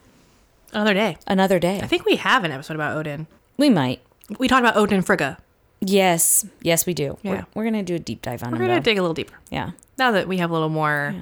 [0.72, 1.16] Another day.
[1.26, 1.80] another day.
[1.80, 3.26] I think we have an episode about Odin.
[3.56, 4.00] we might.
[4.38, 5.38] We talked about Odin and Frigga.
[5.86, 6.46] Yes.
[6.62, 7.18] Yes, we do.
[7.22, 7.44] Yeah.
[7.54, 8.62] We're, we're to do a deep dive on We're him.
[8.66, 8.84] gonna though.
[8.84, 9.70] dig a little deeper yeah.
[9.98, 11.14] now that we have a little more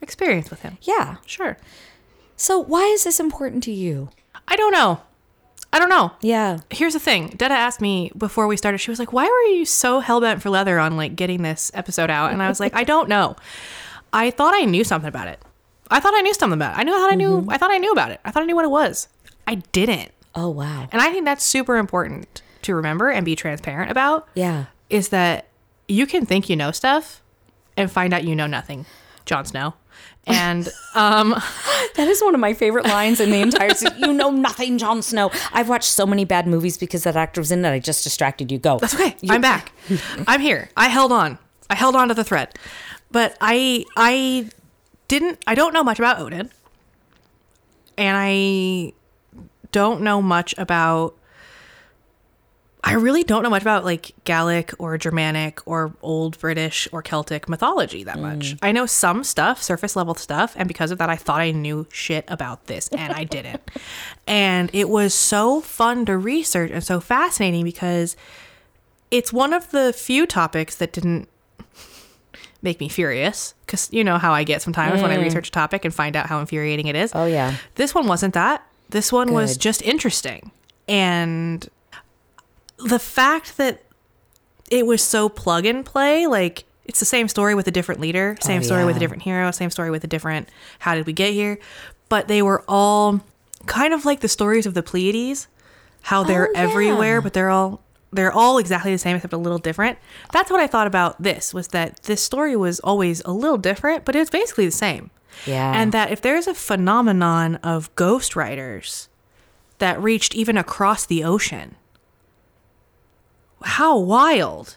[0.00, 0.78] experience with him.
[0.82, 1.16] Yeah.
[1.26, 1.58] Sure.
[2.36, 4.10] So why is this important to you?
[4.48, 5.00] I don't know.
[5.72, 6.12] I don't know.
[6.20, 6.58] Yeah.
[6.70, 7.28] Here's the thing.
[7.36, 8.78] Detta asked me before we started.
[8.78, 11.72] She was like, "Why were you so hell bent for leather on like getting this
[11.74, 13.34] episode out?" And I was like, "I don't know.
[14.12, 15.40] I thought I knew something about it.
[15.90, 16.78] I thought I knew something about it.
[16.78, 16.94] I knew.
[16.94, 17.30] I thought I knew.
[17.30, 17.50] Mm-hmm.
[17.50, 18.20] I thought I knew about it.
[18.24, 19.08] I thought I knew what it was.
[19.48, 20.12] I didn't.
[20.36, 20.88] Oh wow.
[20.92, 24.28] And I think that's super important to remember and be transparent about.
[24.34, 24.66] Yeah.
[24.90, 25.48] Is that
[25.88, 27.22] you can think you know stuff
[27.76, 28.86] and find out you know nothing.
[29.24, 29.74] Jon Snow.
[30.26, 31.30] And um
[31.96, 33.98] That is one of my favorite lines in the entire series.
[33.98, 35.30] You know nothing, Jon Snow.
[35.52, 37.70] I've watched so many bad movies because that actor was in it.
[37.70, 38.58] I just distracted you.
[38.58, 38.78] Go.
[38.78, 39.16] That's okay.
[39.28, 39.72] I'm back.
[40.26, 40.70] I'm here.
[40.76, 41.38] I held on.
[41.70, 42.58] I held on to the thread.
[43.10, 44.50] But I I
[45.08, 46.50] didn't I don't know much about Odin.
[47.96, 48.92] And I
[49.70, 51.14] don't know much about
[52.86, 57.48] I really don't know much about like Gallic or Germanic or old British or Celtic
[57.48, 58.54] mythology that much.
[58.54, 58.58] Mm.
[58.60, 61.86] I know some stuff, surface level stuff, and because of that I thought I knew
[61.90, 63.62] shit about this and I didn't.
[64.26, 68.16] and it was so fun to research and so fascinating because
[69.10, 71.26] it's one of the few topics that didn't
[72.60, 75.22] make me furious because you know how I get sometimes when I mm.
[75.22, 77.12] research a topic and find out how infuriating it is.
[77.14, 77.56] Oh, yeah.
[77.76, 78.66] This one wasn't that.
[78.90, 80.50] This one was just interesting.
[80.86, 81.66] And
[82.78, 83.82] the fact that
[84.70, 88.36] it was so plug and play, like it's the same story with a different leader,
[88.40, 90.48] oh, same Oh, story with a different hero, same story with a different
[90.80, 91.58] how did we get here?
[92.08, 93.20] But they were all
[93.66, 95.48] kind of like the stories of the Pleiades,
[96.02, 96.60] how they're Oh, yeah.
[96.60, 97.80] everywhere, but they're all
[98.12, 99.98] they're all exactly the same except a little different.
[100.32, 104.04] That's what I thought about this was that this story was always a little different,
[104.04, 105.10] but it's basically the same.
[105.46, 105.72] Yeah.
[105.74, 109.08] And that if there's a phenomenon of ghost writers
[109.78, 111.74] that reached even across the ocean,
[113.64, 114.76] how wild.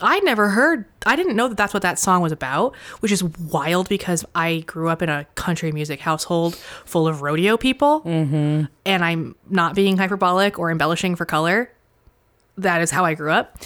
[0.00, 3.22] I never heard, I didn't know that that's what that song was about, which is
[3.22, 8.00] wild because I grew up in a country music household full of rodeo people.
[8.00, 8.64] Mm-hmm.
[8.86, 11.70] And I'm not being hyperbolic or embellishing for color.
[12.56, 13.58] That is how I grew up.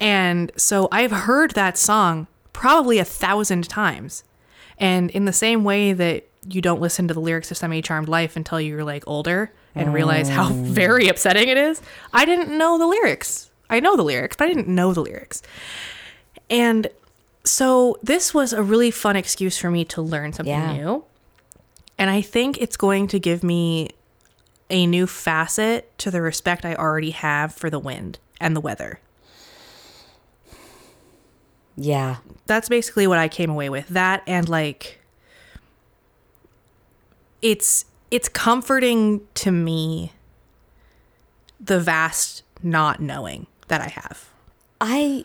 [0.00, 4.24] And so I've heard that song probably a thousand times.
[4.78, 8.08] And in the same way that you don't listen to the lyrics of Semi Charmed
[8.08, 11.80] Life until you're like older and realize how very upsetting it is,
[12.12, 13.47] I didn't know the lyrics.
[13.70, 15.42] I know the lyrics, but I didn't know the lyrics.
[16.50, 16.88] And
[17.44, 20.72] so this was a really fun excuse for me to learn something Yeah.
[20.72, 21.04] new.
[21.98, 23.90] And I think it's going to give me
[24.70, 29.00] a new facet to the respect I already have for the wind and the weather.
[31.76, 32.16] yeah.
[32.46, 33.88] that's basically what I came away with.
[33.88, 35.00] That and like
[37.42, 40.12] it's it's comforting to me
[41.60, 44.28] the vast not knowing that I have.
[44.80, 45.24] I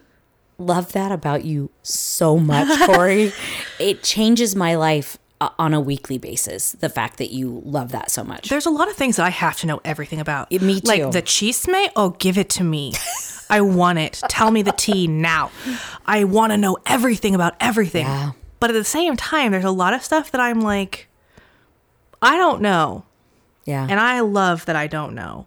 [0.57, 3.31] love that about you so much, Corey.
[3.79, 6.73] it changes my life uh, on a weekly basis.
[6.73, 8.49] The fact that you love that so much.
[8.49, 10.51] There's a lot of things that I have to know everything about.
[10.51, 10.87] Yeah, me too.
[10.87, 12.93] Like the chisme, oh give it to me.
[13.49, 14.21] I want it.
[14.29, 15.51] Tell me the tea now.
[16.05, 18.05] I want to know everything about everything.
[18.05, 18.31] Yeah.
[18.59, 21.07] But at the same time, there's a lot of stuff that I'm like
[22.21, 23.03] I don't know.
[23.65, 23.85] yeah.
[23.89, 25.45] And I love that I don't know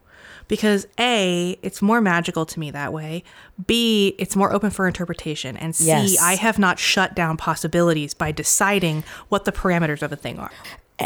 [0.48, 3.24] because A, it's more magical to me that way.
[3.66, 5.56] B, it's more open for interpretation.
[5.56, 6.38] And C, I Yes.
[6.40, 10.50] have not shut down possibilities by deciding what the parameters of a thing are.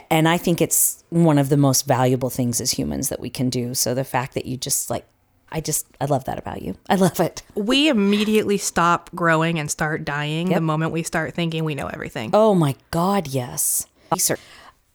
[0.09, 3.51] and I think it's one of the most valuable things as humans that we can
[3.51, 3.74] do.
[3.74, 5.05] So the fact that you just like,
[5.51, 6.76] I just, I love that about you.
[6.88, 7.43] I love it.
[7.57, 12.30] We immediately stop growing and start dying the moment we start thinking we know everything.
[12.32, 13.86] Oh my God, yes.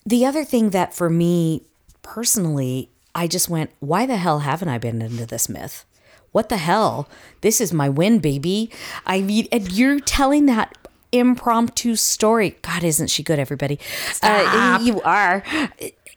[0.06, 1.64] The other thing that for me
[2.02, 5.86] personally, I just went, why the hell haven't I been into this myth?
[6.34, 7.08] What the hell?
[7.40, 8.70] This is my win, baby.
[9.06, 10.78] I mean, and you're telling that
[11.14, 12.58] impromptu story.
[12.62, 13.80] God, isn't she good, everybody?
[14.22, 15.44] Uh, you are.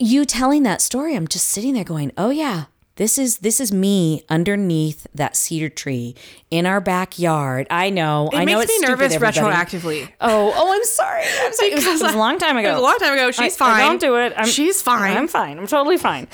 [0.01, 2.64] You telling that story, I'm just sitting there going, oh yeah.
[2.99, 6.16] This is this is me underneath that cedar tree
[6.51, 7.68] in our backyard.
[7.70, 8.28] I know.
[8.32, 10.12] It I know makes it's me nervous retroactively.
[10.20, 11.22] Oh, oh, I'm sorry.
[11.42, 11.70] I'm sorry.
[11.70, 12.70] It was, it was a long time ago.
[12.70, 13.30] It was a long time ago.
[13.30, 13.80] She's I- I fine.
[13.86, 14.32] don't do it.
[14.36, 15.16] I'm, She's fine.
[15.16, 15.59] I'm fine.
[15.59, 16.26] I'm totally fine.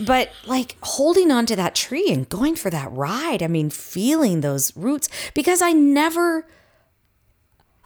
[0.00, 3.40] but like holding on to that tree and going for that ride.
[3.40, 6.48] I mean, feeling those roots because I never,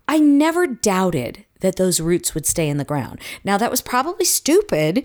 [0.08, 3.20] I never doubted that those roots would stay in the ground.
[3.44, 5.04] Now that was probably stupid,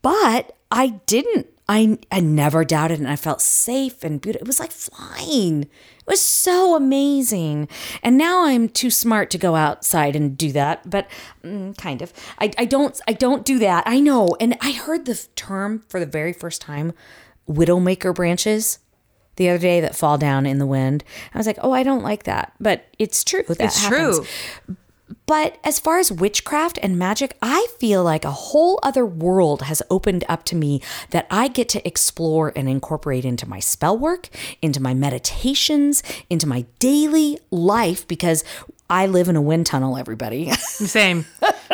[0.00, 1.48] but I didn't.
[1.72, 4.44] I I never doubted, and I felt safe and beautiful.
[4.44, 5.62] It was like flying.
[5.64, 7.68] It was so amazing.
[8.02, 11.06] And now I'm too smart to go outside and do that, but
[11.44, 12.12] mm, kind of.
[12.38, 13.84] I, I don't I don't do that.
[13.86, 14.36] I know.
[14.40, 16.92] And I heard the term for the very first time,
[17.48, 18.78] widowmaker branches.
[19.36, 21.04] The other day that fall down in the wind.
[21.34, 23.44] I was like, "Oh, I don't like that." But it's true.
[23.48, 24.18] That It's happens.
[24.66, 24.76] true.
[25.32, 29.82] But as far as witchcraft and magic, I feel like a whole other world has
[29.88, 34.28] opened up to me that I get to explore and incorporate into my spell work,
[34.60, 38.44] into my meditations, into my daily life because
[38.90, 40.50] I live in a wind tunnel, everybody.
[40.50, 41.24] Same.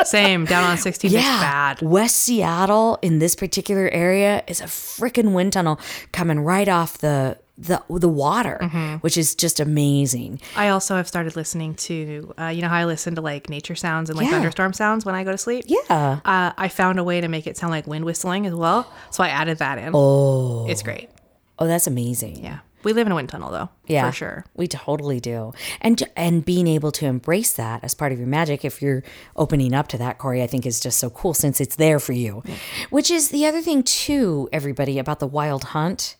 [0.05, 0.45] Same.
[0.45, 1.19] Down on 16 yeah.
[1.19, 1.83] is bad.
[1.83, 5.81] West Seattle in this particular area is a freaking wind tunnel
[6.13, 8.95] coming right off the the the water, Mm-hmm.
[8.99, 10.41] which is just amazing.
[10.57, 13.75] I also have started listening to, uh, you know how I listen to like nature
[13.75, 14.35] sounds and like Yeah.
[14.35, 15.65] thunderstorm sounds when I go to sleep?
[15.67, 16.21] Yeah.
[16.25, 18.91] Uh, I found a way to make it sound like wind whistling as well.
[19.11, 19.91] So I added that in.
[19.95, 20.67] Oh.
[20.69, 21.11] It's great.
[21.59, 22.45] Oh, that's amazing.
[22.45, 22.61] Yeah.
[22.85, 23.69] We live in a wind tunnel though.
[23.89, 24.45] Yeah, For sure.
[24.55, 25.53] We totally do.
[25.81, 29.03] And and being able to embrace that as part of your magic, if you're
[29.35, 32.13] opening up to that, Corey, I think is just so cool since it's there for
[32.13, 32.45] you.
[32.91, 36.15] Which is the other thing too, everybody, about the wild hunt.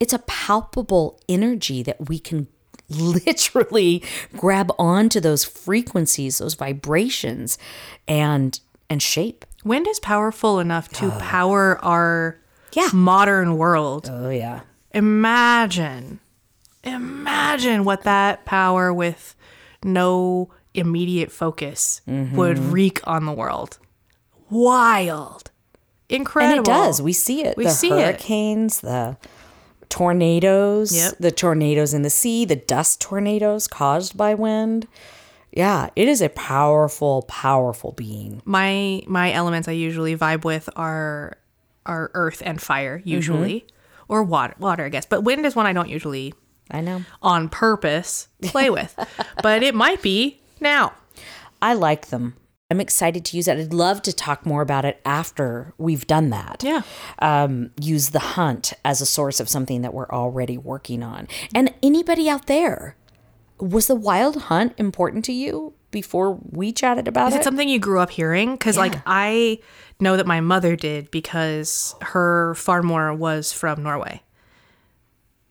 [0.00, 2.46] It's a palpable energy that we can
[2.88, 4.02] literally
[4.36, 7.58] grab onto those frequencies, those vibrations,
[8.06, 8.58] and
[8.90, 9.44] and shape.
[9.64, 12.40] Wind is powerful enough to power our
[12.72, 12.88] Yeah.
[12.94, 14.08] modern world.
[14.10, 14.60] Oh yeah.
[14.94, 16.20] Imagine
[16.84, 19.34] Imagine what that power with
[19.84, 22.36] no immediate focus mm-hmm.
[22.36, 23.78] would wreak on the world.
[24.48, 25.50] Wild.
[26.08, 26.58] Incredible.
[26.58, 27.02] And it does.
[27.02, 27.56] We see it.
[27.56, 28.00] We the see it.
[28.00, 29.16] hurricanes, the
[29.88, 31.14] tornadoes, Yep.
[31.20, 34.86] the tornadoes in the sea, the dust tornadoes caused by wind.
[35.52, 38.42] Yeah, it is a powerful, powerful being.
[38.44, 41.38] my my elements I usually vibe with are
[41.86, 43.08] are earth and fire mm-hmm.
[43.08, 43.66] usually,
[44.08, 45.06] or water water I guess.
[45.06, 46.34] But wind is one I don't usually
[46.70, 47.02] I know.
[47.22, 48.94] on purpose play with,
[49.42, 50.92] but it might be now.
[51.60, 52.34] I like them.
[52.70, 53.56] I'm excited to use it.
[53.58, 56.62] I'd love to talk more about it after we've done that.
[56.62, 56.82] Yeah.
[57.18, 61.28] Um, use the hunt as a source of something that we're already working on.
[61.54, 62.94] And anybody out there,
[63.58, 67.40] was the wild hunt important to you before we chatted about Is it?
[67.40, 68.52] it something you grew up hearing?
[68.52, 69.60] Because like I
[69.98, 74.22] know that my mother did because her farmor was from Norway.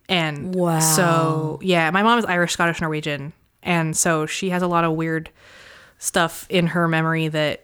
[0.07, 0.80] And Wow.
[0.80, 4.93] so yeah, my mom is Irish, Scottish, Norwegian, and so she has a lot of
[4.93, 5.32] weird
[5.98, 7.64] stuff in her memory that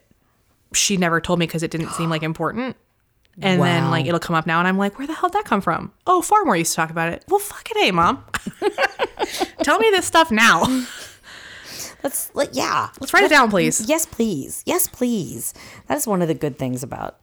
[0.73, 2.75] she never told me because it didn't seem like important.
[3.41, 5.45] And then like it'll come up now, and I'm like, where the hell did that
[5.45, 5.91] come from?
[6.05, 7.25] Oh, Farmor used to talk about it.
[7.27, 8.23] Well, fuck it, hey, mom.
[9.63, 10.65] Tell me this stuff now.
[12.03, 12.89] Let's let yeah.
[12.99, 13.87] Let's write it down, please.
[13.87, 14.61] Yes, please.
[14.67, 15.53] Yes, please.
[15.87, 17.17] That is one of the good things about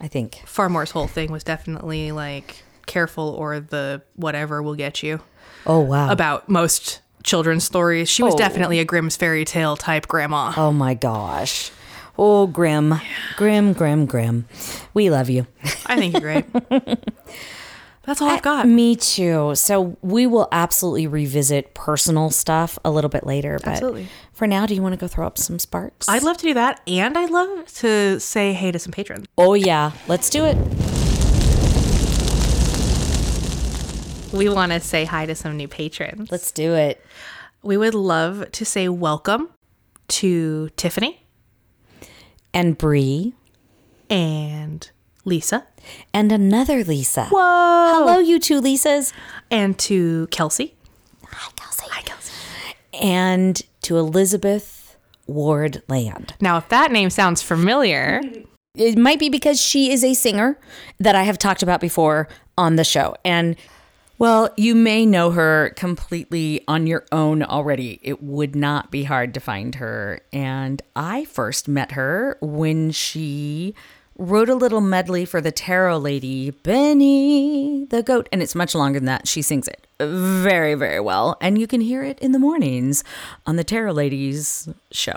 [0.00, 0.34] I think.
[0.44, 5.20] Farmor's whole thing was definitely like careful or the whatever will get you
[5.66, 6.10] Oh wow.
[6.12, 8.08] about most children's stories.
[8.08, 8.38] She was Oh.
[8.38, 10.52] definitely a Grimm's fairy tale type grandma.
[10.56, 11.70] oh my gosh.
[12.16, 12.94] Oh grim.
[13.36, 14.46] Grim, grim, grim.
[14.94, 15.46] We love you.
[15.86, 16.44] I think you're great.
[18.06, 18.68] That's all I've got.
[18.68, 19.54] Me too.
[19.54, 23.58] So we will absolutely revisit personal stuff a little bit later.
[23.64, 24.08] But Absolutely.
[24.34, 26.06] for now, do you want to go throw up some sparks?
[26.08, 29.26] I'd love to do that, and I'd love to say hey to some patrons.
[29.38, 29.92] oh yeah.
[30.06, 31.03] Let's do it.
[34.34, 36.30] We want to say hi to some new patrons.
[36.32, 37.04] Let's do it.
[37.62, 39.48] We would love to say welcome
[40.08, 41.22] to Tiffany
[42.52, 43.34] And Bree
[44.10, 44.90] and
[45.24, 45.66] Lisa.
[46.12, 47.26] and another Lisa.
[47.26, 47.38] Whoa!
[48.04, 49.12] Hello, you two Lisas.
[49.50, 50.74] And to Kelsey.
[51.26, 51.86] Hi, Kelsey.
[51.90, 52.32] Hi, Kelsey.
[53.00, 54.96] And to Elizabeth
[55.28, 56.34] Ward Land.
[56.40, 58.20] Now, if that name sounds familiar,
[58.76, 60.58] It might be because she is a singer
[60.98, 62.28] that I have talked about before
[62.58, 63.14] on the show.
[63.24, 63.54] And
[64.18, 67.98] well, you may know her completely on your own already.
[68.02, 70.20] It would not be hard to find her.
[70.32, 73.74] And I first met her when she
[74.16, 78.28] wrote a little medley for the tarot lady, Benny the Goat.
[78.32, 79.26] And it's much longer than that.
[79.26, 81.36] She sings it very, very well.
[81.40, 83.02] And you can hear it in the mornings
[83.46, 85.16] on the Tarot Ladies show.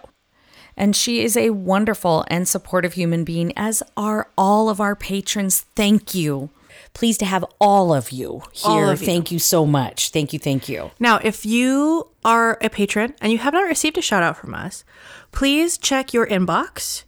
[0.76, 5.62] And she is a wonderful and supportive human being, as are all of our patrons.
[5.76, 6.50] Thank you.
[6.98, 8.90] Pleased to have all of you here.
[8.92, 9.06] Of you.
[9.06, 10.10] Thank you so much.
[10.10, 10.40] Thank you.
[10.40, 10.90] Thank you.
[11.00, 14.56] Now, if you are a patron and you have not received a shout out from
[14.56, 14.84] us,
[15.32, 17.04] please check your inbox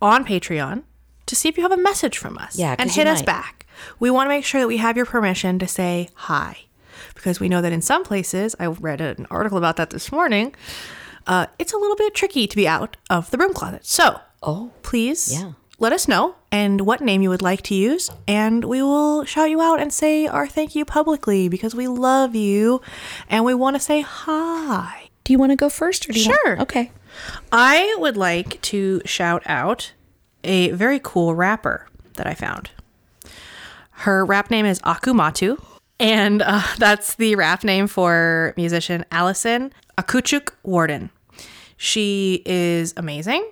[0.00, 0.84] on Patreon
[1.26, 2.58] to see if you have a message from us.
[2.58, 3.66] Yeah, and hit us back.
[3.98, 6.60] We want to make sure that we have your permission to say hi
[7.14, 10.54] because we know that in some places, I read an article about that this morning,
[11.26, 13.84] uh, it's a little bit tricky to be out of the broom closet.
[13.84, 15.52] So, Oh, please Yeah.
[15.78, 19.50] Let us know and what name you would like to use and we will shout
[19.50, 22.80] you out and say our thank you publicly because we love you
[23.28, 26.28] and we want to say hi do you want to go first or do you
[26.30, 26.60] want- Sure.
[26.62, 26.92] okay.
[27.52, 29.92] i would like to shout out
[30.44, 32.70] a very cool rapper that i found
[33.90, 35.60] her rap name is aku-matu
[36.00, 41.10] and uh, that's the rap name for musician allison akootchook warden
[41.76, 43.44] she is amazing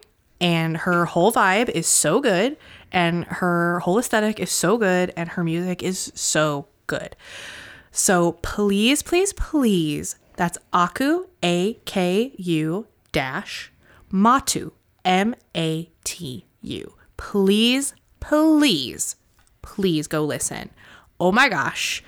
[0.45, 2.59] and her whole vibe is so good
[2.93, 7.17] and her whole aesthetic is so good and her music is so good.
[7.91, 13.73] So please, please, please, that's Aku A K U dash
[14.13, 14.73] Matu
[15.03, 16.95] M A T U.
[17.17, 19.17] Please, please,
[19.63, 20.69] please go listen.
[21.19, 22.03] Oh my gosh.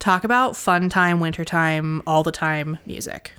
[0.00, 3.32] Talk about fun time, winter time, all the time music.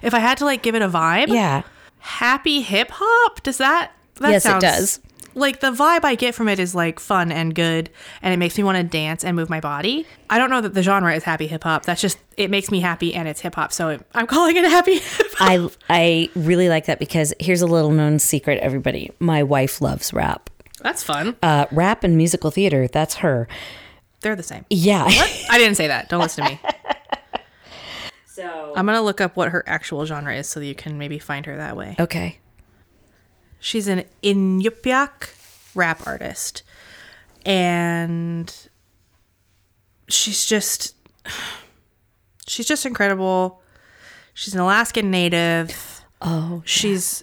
[0.00, 1.62] If I had to like give it a vibe, Yeah.
[2.04, 3.42] Happy hip hop.
[3.42, 3.92] Does that?
[4.16, 5.00] that Yes, it does.
[5.36, 7.90] Like the vibe I get from it is like fun and good,
[8.22, 10.06] and it makes me want to dance and move my body.
[10.30, 11.84] I don't know that the genre is happy hip hop.
[11.84, 14.70] That's just it makes me happy and it's hip hop, so I'm calling it a
[14.70, 14.98] happy.
[14.98, 15.50] hip hop.
[15.50, 19.10] I I really like that because here's a little known secret, everybody.
[19.18, 20.50] My wife loves rap.
[20.82, 21.34] That's fun.
[21.42, 23.48] Uh, rap and musical theater, that's her.
[24.20, 24.64] They're the same.
[24.70, 25.04] Yeah.
[25.50, 26.08] I didn't say that.
[26.08, 26.60] Don't listen to me.
[28.34, 31.20] So I'm gonna look up what her actual genre is so that you can maybe
[31.20, 31.94] find her that way.
[32.00, 32.38] Okay.
[33.60, 35.28] She's an Inupiaq
[35.76, 36.64] rap artist.
[37.46, 38.52] And
[40.08, 40.96] she's just
[42.48, 43.62] she's just incredible.
[44.34, 46.02] She's an Alaskan native.
[46.20, 47.22] Oh, She's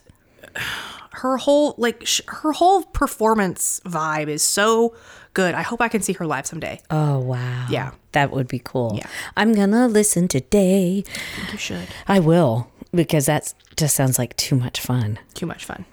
[1.11, 4.95] her whole like sh- her whole performance vibe is so
[5.33, 5.55] good.
[5.55, 6.81] I hope I can see her live someday.
[6.89, 7.67] oh wow.
[7.69, 7.91] Yeah.
[8.13, 8.93] That would be cool.
[8.95, 9.07] Yeah.
[9.37, 11.03] I'm gonna listen today.
[11.51, 11.87] You should.
[12.07, 15.19] I will because that just sounds like too much fun.
[15.33, 15.85] Too much fun.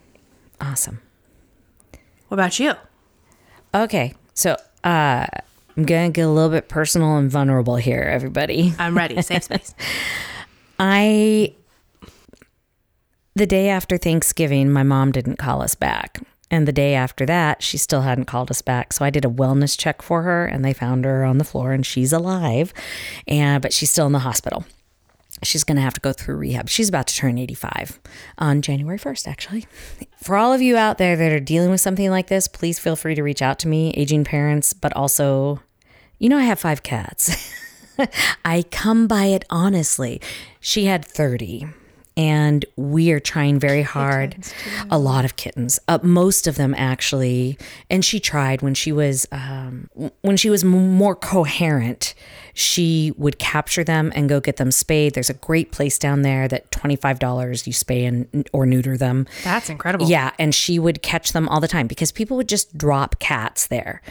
[0.60, 1.00] Awesome.
[2.28, 2.74] What about you?
[3.74, 5.26] Okay, so uh,
[5.76, 8.74] I'm gonna get a little bit personal and vulnerable here, everybody.
[8.78, 9.20] I'm ready.
[9.22, 9.74] Safe space.
[10.78, 11.54] I
[13.34, 16.20] the day after Thanksgiving, my mom didn't call us back.
[16.50, 18.92] And the day after that, she still hadn't called us back.
[18.92, 21.72] So I did a wellness check for her and they found her on the floor
[21.72, 22.72] and she's alive.
[23.26, 24.64] And but she's still in the hospital.
[25.42, 26.68] She's going to have to go through rehab.
[26.68, 28.00] She's about to turn 85
[28.38, 29.66] on January 1st, actually.
[30.20, 32.96] For all of you out there that are dealing with something like this, please feel
[32.96, 35.62] free to reach out to me, aging parents, but also,
[36.18, 37.52] you know, I have five cats.
[38.44, 40.20] I come by it honestly.
[40.60, 41.68] She had 30
[42.18, 44.36] and we are trying very hard.
[44.90, 47.56] A lot of kittens, uh, most of them actually.
[47.88, 49.88] And she tried when she was um,
[50.22, 52.14] when she was m- more coherent.
[52.54, 55.14] She would capture them and go get them spayed.
[55.14, 58.96] There's a great place down there that twenty five dollars you spay and or neuter
[58.96, 59.26] them.
[59.44, 60.08] That's incredible.
[60.08, 63.68] Yeah, and she would catch them all the time because people would just drop cats
[63.68, 64.02] there.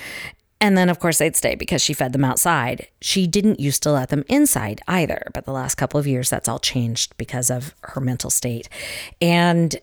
[0.59, 2.87] And then, of course, they'd stay because she fed them outside.
[2.99, 6.49] She didn't used to let them inside either, but the last couple of years, that's
[6.49, 8.67] all changed because of her mental state.
[9.21, 9.75] And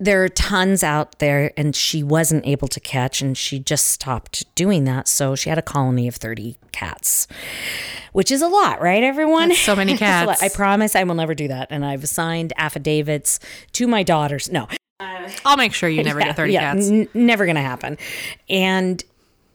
[0.00, 4.52] there are tons out there, and she wasn't able to catch, and she just stopped
[4.54, 5.06] doing that.
[5.08, 7.26] So she had a colony of 30 cats,
[8.12, 9.48] which is a lot, right, everyone?
[9.48, 10.38] That's so many It's a lot.
[10.38, 10.42] cats.
[10.42, 11.68] I promise I will never do that.
[11.70, 13.40] And I've signed affidavits
[13.72, 14.50] to my daughters.
[14.50, 14.68] No,
[15.44, 16.88] I'll make sure you never get 30 cats.
[16.90, 17.98] n- never gonna happen.
[18.48, 19.02] And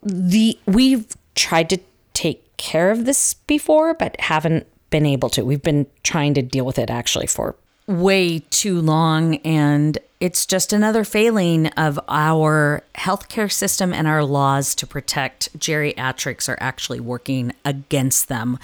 [0.05, 1.79] the we've tried to
[2.13, 5.43] take care of this before, but haven't been able to.
[5.43, 7.55] We've been trying to deal with it actually for
[7.87, 14.73] way too long and it's just another failing of our healthcare system and our laws
[14.73, 18.57] to protect geriatrics are actually working against them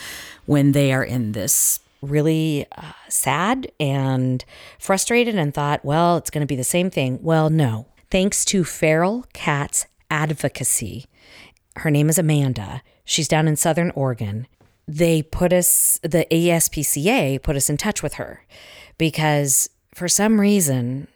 [0.46, 4.46] when they are in this really uh, sad and
[4.80, 7.20] frustrated and thought, well, it's going to be the same thing.
[7.22, 7.88] Well, no.
[8.10, 11.08] Thanks to feral cats advocacy,
[11.80, 12.82] her name is Amanda.
[13.06, 14.48] She's down in Southern Oregon.
[14.88, 18.46] They put us, the ASPCA put us in touch with her
[18.98, 21.08] because for some reason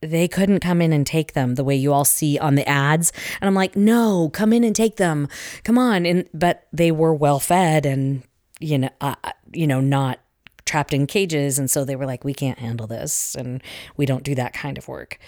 [0.00, 3.12] they couldn't come in and take them the way you all see on the ads.
[3.40, 5.28] And I'm like, no, come in and take them.
[5.62, 6.04] Come on.
[6.04, 8.22] And, but they were well fed and,
[8.60, 9.14] you know, uh,
[9.52, 10.20] you know, not
[10.66, 11.58] trapped in cages.
[11.58, 13.34] And so they were like, we can't handle this.
[13.34, 13.62] And
[13.96, 15.18] we don't do that kind of work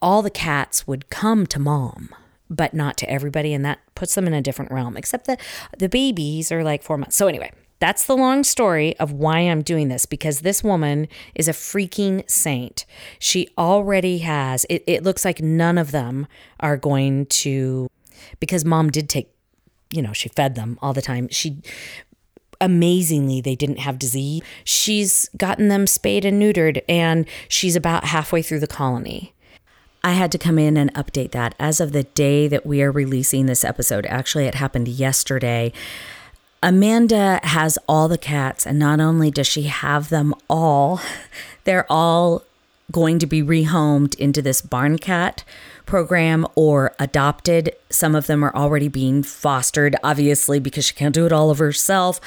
[0.00, 2.10] all the cats would come to mom
[2.50, 5.40] but not to everybody and that puts them in a different realm except that
[5.78, 7.16] the babies are like four months.
[7.16, 11.48] So anyway that's the long story of why i'm doing this because this woman is
[11.48, 12.84] a freaking saint.
[13.18, 16.26] She already has it, it looks like none of them
[16.60, 17.88] are going to
[18.40, 19.32] because mom did take
[19.90, 21.28] you know she fed them all the time.
[21.30, 21.62] She
[22.60, 24.42] amazingly they didn't have disease.
[24.64, 29.34] She's gotten them spayed and neutered and she's about halfway through the colony
[30.02, 32.92] I had to come in and update that as of the day that we are
[32.92, 34.06] releasing this episode.
[34.06, 35.72] Actually, it happened yesterday.
[36.62, 41.00] Amanda has all the cats, and not only does she have them all,
[41.64, 42.42] they're all
[42.90, 45.44] going to be rehomed into this barn cat
[45.84, 47.74] program or adopted.
[47.90, 51.58] Some of them are already being fostered, obviously, because she can't do it all of
[51.58, 52.20] herself.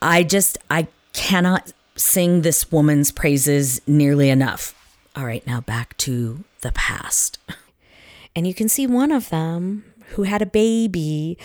[0.00, 4.74] I just, I cannot sing this woman's praises nearly enough.
[5.16, 7.38] All right, now back to the past.
[8.34, 11.36] And you can see one of them who had a baby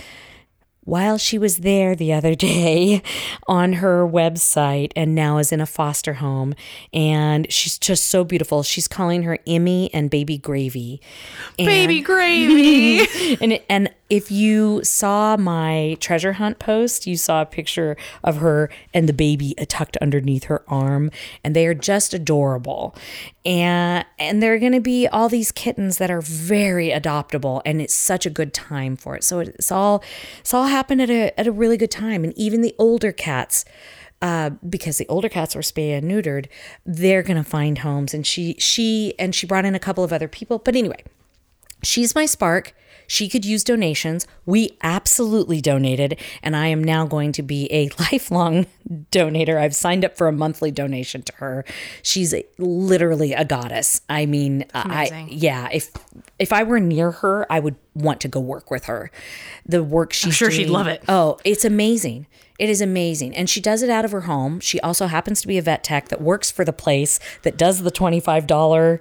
[0.83, 3.01] while she was there the other day
[3.47, 6.53] on her website and now is in a foster home.
[6.93, 8.61] And she's just so beautiful.
[8.61, 11.01] She's calling her Emmy and Baby Gravy.
[11.57, 13.37] And- Baby gravy.
[13.41, 18.69] and and if you saw my treasure hunt post, you saw a picture of her
[18.93, 21.09] and the baby tucked underneath her arm,
[21.43, 22.95] and they are just adorable.
[23.45, 27.81] And and there are going to be all these kittens that are very adoptable, and
[27.81, 29.23] it's such a good time for it.
[29.23, 30.03] So it's all
[30.39, 33.65] it's all happened at a at a really good time, and even the older cats
[34.21, 36.47] uh, because the older cats were spayed and neutered,
[36.85, 38.13] they're gonna find homes.
[38.13, 40.59] And she she and she brought in a couple of other people.
[40.59, 41.03] But anyway,
[41.83, 42.73] she's my spark.
[43.07, 44.27] She could use donations.
[44.45, 48.65] We absolutely donated, and I am now going to be a lifelong
[49.11, 49.59] donator.
[49.59, 51.65] I've signed up for a monthly donation to her.
[52.01, 54.01] She's a, literally a goddess.
[54.09, 55.69] I mean, I yeah.
[55.71, 55.91] If
[56.39, 59.11] if I were near her, I would want to go work with her.
[59.65, 61.03] The work she's sure she'd doing- love it.
[61.07, 62.27] Oh, it's amazing.
[62.57, 63.35] It is amazing.
[63.35, 64.61] And she does it out of her home.
[64.61, 67.81] She also happens to be a vet tech that works for the place that does
[67.83, 68.99] the $25.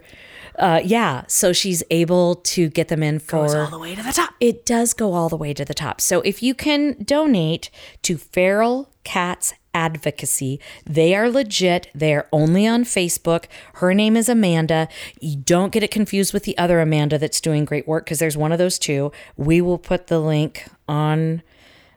[0.58, 1.24] Uh, yeah.
[1.26, 3.46] So she's able to get them in for.
[3.46, 4.34] Goes all the way to the top.
[4.40, 6.00] It does go all the way to the top.
[6.00, 7.70] So if you can donate
[8.02, 11.88] to Feral Cats Advocacy, they are legit.
[11.94, 13.46] They are only on Facebook.
[13.74, 14.88] Her name is Amanda.
[15.20, 18.36] You don't get it confused with the other Amanda that's doing great work because there's
[18.36, 19.10] one of those two.
[19.36, 21.42] We will put the link on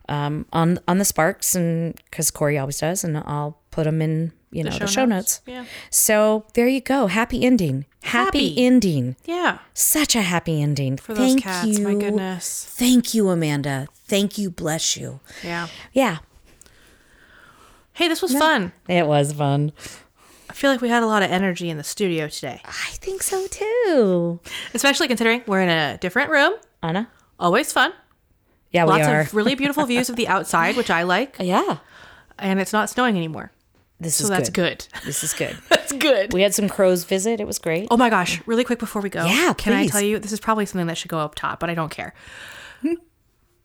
[0.09, 4.31] um, on on the Sparks and because Corey always does, and I'll put them in
[4.51, 5.41] you know the show, show notes.
[5.45, 5.57] notes.
[5.57, 5.65] Yeah.
[5.89, 7.07] So there you go.
[7.07, 7.85] Happy ending.
[8.07, 8.65] Happy, Happy.
[8.65, 9.15] ending.
[9.25, 9.59] Yeah.
[9.73, 11.99] Such a happy ending For those Thank cats, my you.
[11.99, 12.65] goodness.
[12.69, 13.87] Thank you, Amanda.
[14.05, 14.49] Thank you.
[14.49, 15.19] Bless you.
[15.43, 15.67] Yeah.
[15.93, 16.17] Yeah,
[17.93, 18.73] Hey, this was fun.
[18.87, 19.71] it was fun.
[20.49, 23.21] I feel like we had a lot of energy in the studio today, I think
[23.23, 24.39] so too.
[24.73, 26.53] especially considering we're in a different room.
[26.83, 27.09] Anna?
[27.39, 27.91] Always fun.
[28.71, 29.19] Yeah, we Lots are.
[29.21, 31.77] of really beautiful views of the outside, which I like, yeah.
[32.37, 33.51] and it's not snowing anymore.
[33.99, 34.85] This So is that's good.
[34.93, 34.99] good.
[35.05, 35.57] This is good.
[35.69, 36.33] That's good.
[36.33, 37.39] we had some crows visit.
[37.39, 37.87] It was great.
[37.89, 39.25] Oh my gosh, really quick before we go.
[39.25, 41.69] Yeah, Can I tell you this is probably something that should go up top, but
[41.69, 42.13] I don't care.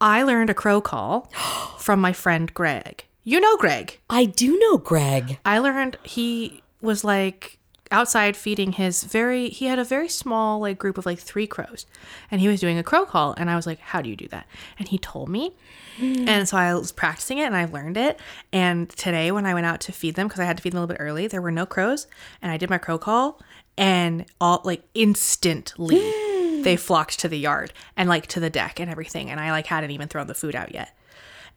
[0.00, 1.30] I learned a crow call
[1.78, 3.04] from my friend Greg.
[3.24, 4.00] You know Greg.
[4.10, 5.38] I do know Greg.
[5.44, 7.58] I learned he was like
[7.92, 11.86] outside feeding his very he had a very small like group of like three crows.
[12.30, 14.26] And he was doing a crow call and I was like how do you do
[14.28, 14.46] that?
[14.78, 15.54] And he told me.
[15.98, 16.26] Mm.
[16.26, 18.18] And so I was practicing it and I learned it.
[18.52, 20.78] And today when I went out to feed them because I had to feed them
[20.78, 22.06] a little bit early there were no crows
[22.40, 23.40] and I did my crow call
[23.76, 26.64] and all like instantly mm.
[26.64, 29.66] they flocked to the yard and like to the deck and everything and I like
[29.66, 30.96] hadn't even thrown the food out yet.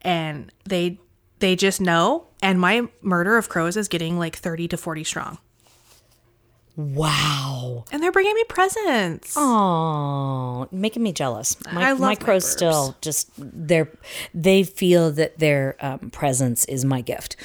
[0.01, 0.99] And they
[1.39, 2.27] they just know.
[2.41, 5.37] And my murder of crows is getting like 30 to 40 strong
[6.77, 7.85] Wow.
[7.91, 11.55] and they're bringing me presents Oh, making me jealous.
[11.71, 12.51] My, I love my my crows birds.
[12.51, 13.89] still just they're
[14.33, 17.35] they feel that their um, presence is my gift.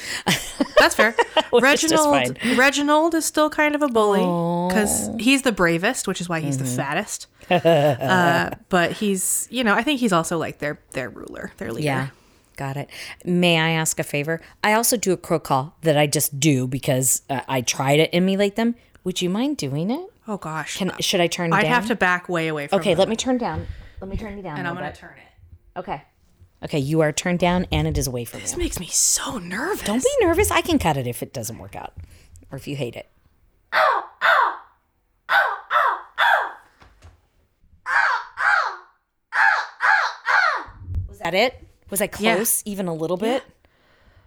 [0.78, 2.56] that's fair is reginald fine.
[2.58, 4.20] reginald is still kind of a bully
[4.68, 6.64] because he's the bravest which is why he's Mm-hmm.
[6.66, 11.52] the fattest uh, but he's you know i think he's also like their their ruler
[11.58, 12.08] their leader Yeah.
[12.56, 12.90] Got it.
[13.24, 14.38] May I ask a favor?
[14.62, 18.14] I also do a crow call that I just do because uh, I try to
[18.14, 18.74] emulate them.
[19.05, 20.07] Would you mind doing it?
[20.28, 21.59] oh gosh Can should I turn down?
[21.59, 21.72] i'd down?
[21.72, 23.66] have to back way away from Okay, let me turn down.
[24.01, 24.59] Let me turn you down.
[24.59, 24.94] and I'm gonna bit.
[24.96, 26.03] turn it Okay.
[26.62, 28.59] Okay, you are turned down and it is away from this you.
[28.59, 30.51] makes me so nervous Don't be nervous.
[30.51, 31.94] I can cut it if it doesn't work out
[32.53, 33.09] or if you hate it.
[41.09, 41.62] Was that it?
[41.90, 42.36] Was I Yeah.
[42.36, 43.44] close even a little bit?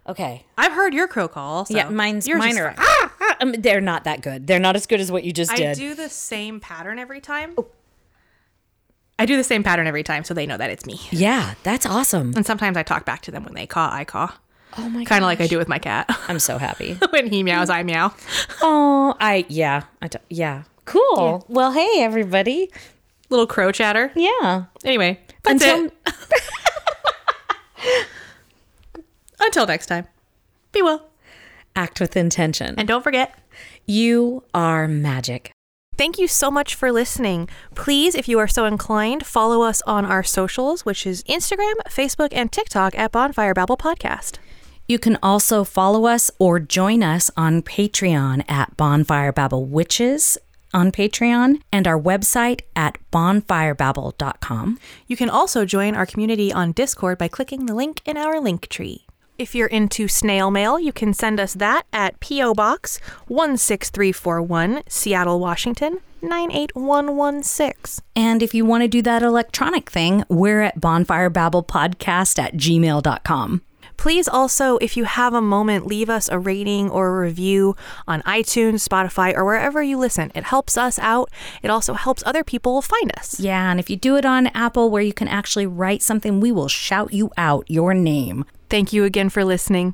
[0.08, 0.46] Okay.
[0.58, 1.74] i've heard your crow call also.
[1.74, 2.86] Yeah, mine's Yours is mine are fine.
[2.86, 4.48] ah, ah, um, they're not that good.
[4.48, 5.78] They're not as good as what you just I did.
[5.78, 7.56] do the same pattern every time.
[9.20, 11.00] I do the same pattern every time, so they know that it's me.
[11.12, 12.34] Yeah, that's awesome.
[12.36, 14.34] And sometimes I talk back to them when they caw, I caw.
[14.78, 16.08] Oh my Kind of like I do with my cat.
[16.28, 16.94] I'm so happy.
[17.12, 18.14] when he meows, I meow.
[18.62, 20.64] Oh, I yeah, I do, yeah.
[20.86, 21.46] Cool.
[21.48, 22.72] Well, hey everybody.
[23.30, 24.12] Little crow chatter.
[24.16, 24.66] Yeah.
[24.84, 25.94] Anyway, that's Until it.
[29.40, 30.08] Until next time,
[30.72, 31.10] be well.
[31.76, 32.76] Act with intention.
[32.78, 33.38] And don't forget,
[33.86, 35.52] You are magic.
[35.96, 37.48] Thank you so much for listening.
[37.76, 42.30] Please, if you are so inclined, follow us on our socials, which is Instagram, Facebook,
[42.32, 44.40] and TikTok at Bonfire Babble Podcast.
[44.88, 50.38] You can also follow us or join us on Patreon at Bonfire Babble Witches
[50.74, 54.80] on Patreon and our website at bonfirebabble.com.
[55.08, 58.68] You can also join our community on Discord by clicking the link in our link
[58.68, 59.06] tree.
[59.40, 62.54] If you're into snail mail, you can send us that at P.O.
[62.54, 68.04] Box 16341, Seattle, Washington 98116.
[68.16, 73.64] And if you want to do that electronic thing, we're at bonfirebabblepodcast at gmail.com.
[73.98, 77.76] Please also, if you have a moment, leave us a rating or a review
[78.08, 80.32] on iTunes, Spotify, or wherever you listen.
[80.36, 81.32] It helps us out.
[81.64, 83.40] It also helps other people find us.
[83.40, 86.52] Yeah, and if you do it on Apple where you can actually write something, we
[86.52, 88.46] will shout you out your name.
[88.74, 89.94] Thank you again for listening.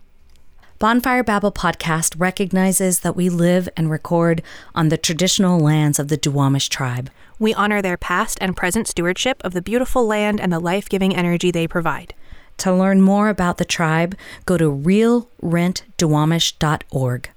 [0.78, 4.42] Bonfire Babble podcast recognizes that we live and record
[4.74, 7.12] on the traditional lands of the Duwamish tribe.
[7.40, 11.14] We honor their past and present stewardship of the beautiful land and the life giving
[11.14, 12.14] energy they provide.
[12.60, 14.16] To learn more about the tribe,
[14.46, 17.30] go to realrentduwamish.org.